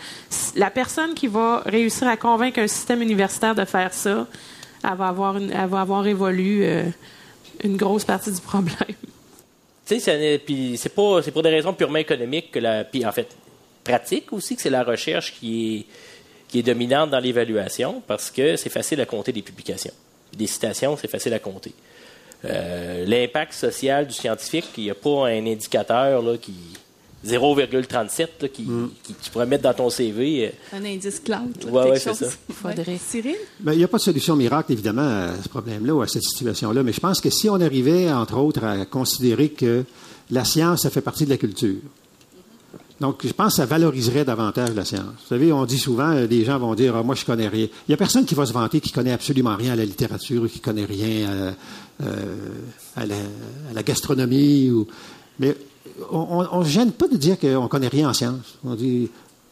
la 0.56 0.70
personne 0.70 1.14
qui 1.14 1.28
va 1.28 1.64
réussir 1.66 2.08
à 2.08 2.18
convaincre 2.18 2.60
un 2.60 2.68
système 2.68 3.02
universitaire 3.02 3.56
de 3.56 3.66
faire 3.66 3.94
ça, 3.94 4.28
elle 4.84 4.98
va 4.98 5.08
avoir, 5.08 5.40
va 5.40 5.82
avoir 5.82 6.06
évolué 6.06 6.68
euh, 6.68 6.84
une 7.64 7.78
grosse 7.78 8.04
partie 8.04 8.32
du 8.32 8.42
problème. 8.42 8.76
Tu 9.84 10.00
sais, 10.00 10.42
c'est 10.78 10.90
pour 10.94 11.22
des 11.22 11.50
raisons 11.50 11.74
purement 11.74 11.98
économiques 11.98 12.52
que 12.52 12.60
la 12.60 12.86
puis 12.86 13.06
en 13.06 13.12
fait 13.12 13.28
pratique 13.84 14.32
aussi 14.32 14.56
que 14.56 14.62
c'est 14.62 14.70
la 14.70 14.86
recherche 14.86 15.34
qui 15.34 15.76
est 15.76 15.86
qui 16.48 16.60
est 16.60 16.64
dominante 16.64 17.10
dans 17.10 17.20
l'évaluation 17.20 18.02
parce 18.08 18.32
que 18.32 18.56
c'est 18.56 18.70
facile 18.70 19.02
à 19.02 19.06
compter 19.06 19.34
des 19.34 19.42
publications. 19.42 19.94
Des 20.32 20.48
citations, 20.48 20.96
c'est 20.96 21.10
facile 21.10 21.34
à 21.34 21.40
compter. 21.40 21.74
Euh, 22.46 23.06
l'impact 23.06 23.54
social 23.54 24.08
du 24.08 24.14
scientifique, 24.14 24.70
il 24.78 24.86
n'y 24.86 24.90
a 24.90 24.96
pas 24.96 25.28
un 25.28 25.46
indicateur 25.46 26.22
là, 26.22 26.38
qui 26.38 26.54
0,37 27.26 28.50
qui, 28.50 28.64
mm. 28.64 28.90
qui, 29.04 29.14
tu 29.14 29.30
pourrais 29.30 29.46
mettre 29.46 29.64
dans 29.64 29.74
ton 29.74 29.90
CV. 29.90 30.48
Euh. 30.48 30.78
Un 30.78 30.86
indice 30.86 31.20
cloud. 31.20 31.54
Oui, 31.66 31.72
ouais, 31.72 32.00
c'est 32.00 32.16
ça. 32.16 32.26
Il 32.50 32.56
faudrait. 32.56 32.98
Cyril? 32.98 33.36
Ben, 33.60 33.74
il 33.74 33.78
n'y 33.78 33.84
a 33.84 33.88
pas 33.88 33.98
de 33.98 34.04
solution 34.04 34.36
miracle, 34.36 34.72
évidemment, 34.72 35.02
à 35.02 35.34
ce 35.42 35.48
problème-là 35.50 35.94
ou 35.94 36.02
à 36.02 36.08
cette 36.08 36.24
situation-là, 36.24 36.82
mais 36.84 36.94
je 36.94 37.00
pense 37.00 37.22
que 37.22 37.30
si 37.30 37.50
on 37.50 37.62
arrivait, 37.62 38.12
entre 38.12 38.38
autres, 38.38 38.64
à 38.64 38.86
considérer 38.86 39.50
que 39.50 39.84
la 40.32 40.46
science, 40.46 40.82
ça 40.82 40.90
fait 40.90 41.02
partie 41.02 41.26
de 41.26 41.30
la 41.30 41.38
culture, 41.38 41.82
donc, 43.02 43.26
je 43.26 43.34
pense 43.34 43.54
que 43.54 43.56
ça 43.56 43.66
valoriserait 43.66 44.26
davantage 44.26 44.76
la 44.76 44.86
science. 44.86 45.02
Vous 45.22 45.28
savez, 45.28 45.52
on 45.52 45.66
dit 45.66 45.80
souvent, 45.80 46.12
euh, 46.12 46.28
des 46.28 46.46
gens 46.46 46.60
vont 46.60 46.76
dire, 46.76 46.96
ah, 46.96 47.02
moi, 47.02 47.16
je 47.16 47.26
connais 47.26 47.48
rien. 47.48 47.66
Il 47.66 47.90
n'y 47.90 47.96
a 47.96 47.98
personne 47.98 48.26
qui 48.26 48.36
va 48.36 48.46
se 48.46 48.54
vanter 48.54 48.80
qui 48.80 48.92
connaît 48.92 49.12
absolument 49.12 49.56
rien 49.56 49.74
à 49.74 49.76
la 49.76 49.86
littérature, 49.86 50.48
qui 50.48 50.60
connaît 50.60 50.86
rien 50.86 51.28
à, 52.00 52.06
euh, 52.06 53.06
la, 53.74 53.82
gastronomie. 53.82 54.70
Ou... 54.70 54.86
Mais 55.40 55.58
on 56.12 56.60
ne 56.60 56.64
gêne 56.64 56.92
pas 56.92 57.08
de 57.08 57.18
dire 57.18 57.40
qu'on 57.40 57.64
ne 57.64 57.68
connaît 57.68 57.88
rien 57.88 58.08
en 58.08 58.14
science. 58.14 58.60
On 58.64 58.76
dit, 58.76 59.10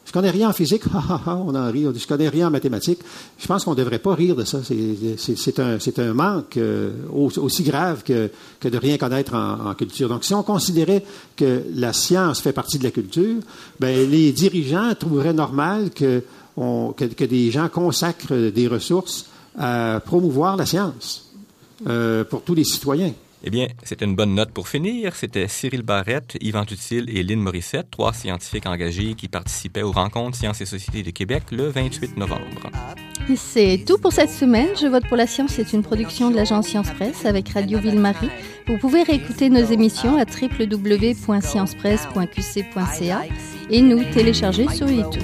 je 0.09 0.11
connais 0.11 0.31
rien 0.31 0.49
en 0.49 0.53
physique, 0.53 0.81
on 1.27 1.53
en 1.53 1.71
rit. 1.71 1.85
Je 1.95 2.07
connais 2.07 2.29
rien 2.29 2.47
en 2.47 2.49
mathématiques. 2.49 3.01
Je 3.37 3.45
pense 3.45 3.63
qu'on 3.63 3.73
ne 3.73 3.75
devrait 3.75 3.99
pas 3.99 4.15
rire 4.15 4.35
de 4.35 4.43
ça. 4.43 4.57
C'est 4.63 5.99
un, 5.99 6.13
manque 6.15 6.57
euh, 6.57 6.89
aussi 7.13 7.61
grave 7.61 8.01
que, 8.01 8.31
de 8.67 8.77
rien 8.79 8.97
connaître 8.97 9.35
en, 9.35 9.71
culture. 9.75 10.09
Donc, 10.09 10.23
si 10.23 10.33
on 10.33 10.41
considérait 10.41 11.03
que 11.35 11.61
la 11.75 11.93
science 11.93 12.41
fait 12.41 12.53
partie 12.53 12.79
de 12.79 12.85
la 12.85 12.89
culture, 12.89 13.35
ben, 13.79 14.09
les 14.09 14.31
dirigeants 14.31 14.95
trouveraient 14.95 15.31
normal 15.31 15.91
que 15.91 16.23
des 17.25 17.51
gens 17.51 17.69
consacrent 17.69 18.49
des 18.49 18.67
ressources 18.67 19.27
à 19.59 20.01
promouvoir 20.03 20.57
la 20.57 20.65
science 20.65 21.29
euh, 21.87 22.23
pour 22.23 22.41
tous 22.41 22.55
les 22.55 22.63
citoyens. 22.63 23.13
Eh 23.43 23.49
bien, 23.49 23.67
c'est 23.83 24.01
une 24.01 24.15
bonne 24.15 24.35
note 24.35 24.51
pour 24.51 24.67
finir. 24.67 25.15
C'était 25.15 25.47
Cyril 25.47 25.81
Barrette, 25.81 26.37
Yvan 26.41 26.65
Tutil 26.65 27.09
et 27.09 27.23
Lynn 27.23 27.39
Morissette, 27.39 27.89
trois 27.89 28.11
scientifiques 28.13 28.65
engagés 28.65 29.13
qui 29.13 29.29
participaient 29.29 29.81
aux 29.81 29.93
rencontres 29.93 30.37
Sciences 30.37 30.59
et 30.61 30.65
Sociétés 30.65 31.03
de 31.03 31.11
Québec 31.11 31.43
le 31.51 31.69
28 31.69 32.17
novembre. 32.17 32.43
C'est 33.35 33.83
tout 33.85 33.97
pour 33.97 34.11
cette 34.11 34.31
semaine. 34.31 34.67
Je 34.81 34.87
vote 34.87 35.07
pour 35.07 35.15
la 35.15 35.27
science 35.27 35.51
c'est 35.51 35.71
une 35.73 35.83
production 35.83 36.31
de 36.31 36.35
l'agence 36.35 36.67
Science 36.67 36.89
Presse 36.91 37.25
avec 37.25 37.47
Radio 37.49 37.79
Ville-Marie. 37.79 38.29
Vous 38.67 38.77
pouvez 38.77 39.03
réécouter 39.03 39.49
nos 39.49 39.63
émissions 39.63 40.17
à 40.17 40.25
www.sciencepresse.qc.ca 40.25 43.21
et 43.69 43.81
nous 43.81 44.03
télécharger 44.11 44.67
sur 44.69 44.89
YouTube. 44.89 45.23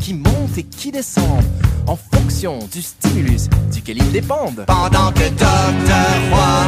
qui 0.00 0.14
montent 0.14 0.58
et 0.58 0.64
qui 0.64 0.90
descendent 0.92 1.44
en 1.86 1.96
fonction 1.96 2.58
du 2.72 2.82
stimulus 2.82 3.48
duquel 3.72 3.98
ils 3.98 4.12
dépendent. 4.12 4.64
Pendant 4.66 5.10
que 5.12 5.28
Docteur 5.28 6.16
Roy 6.30 6.64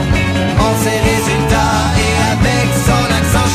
montre 0.59 0.79
ses 0.83 0.99
résultats 1.11 1.85
et 1.99 2.13
avec 2.33 2.67
son 2.87 3.05
accent 3.15 3.48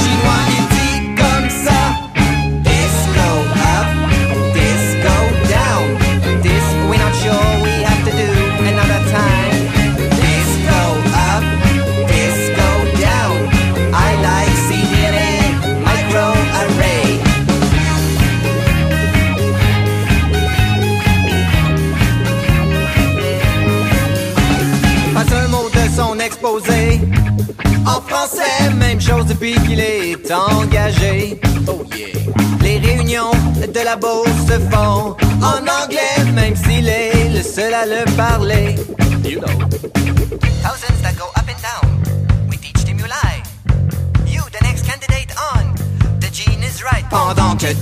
à 37.84 37.86
le 37.86 38.06
parler. 38.16 38.76
You 39.26 39.40
know. 39.40 39.48
Thousands 40.64 41.02
that 41.02 41.16
go 41.18 41.26
up 41.36 41.48
and 41.48 41.62
down. 41.62 41.86
We 42.50 42.58
teach 42.58 42.78
stimuli. 42.78 43.44
You, 44.26 44.42
the 44.52 44.62
next 44.62 44.86
candidate 44.86 45.32
on. 45.54 45.76
The 46.20 46.30
gene 46.32 46.64
is 46.64 46.82
right. 46.84 47.06
Pendant 47.10 47.58
que 47.58 47.74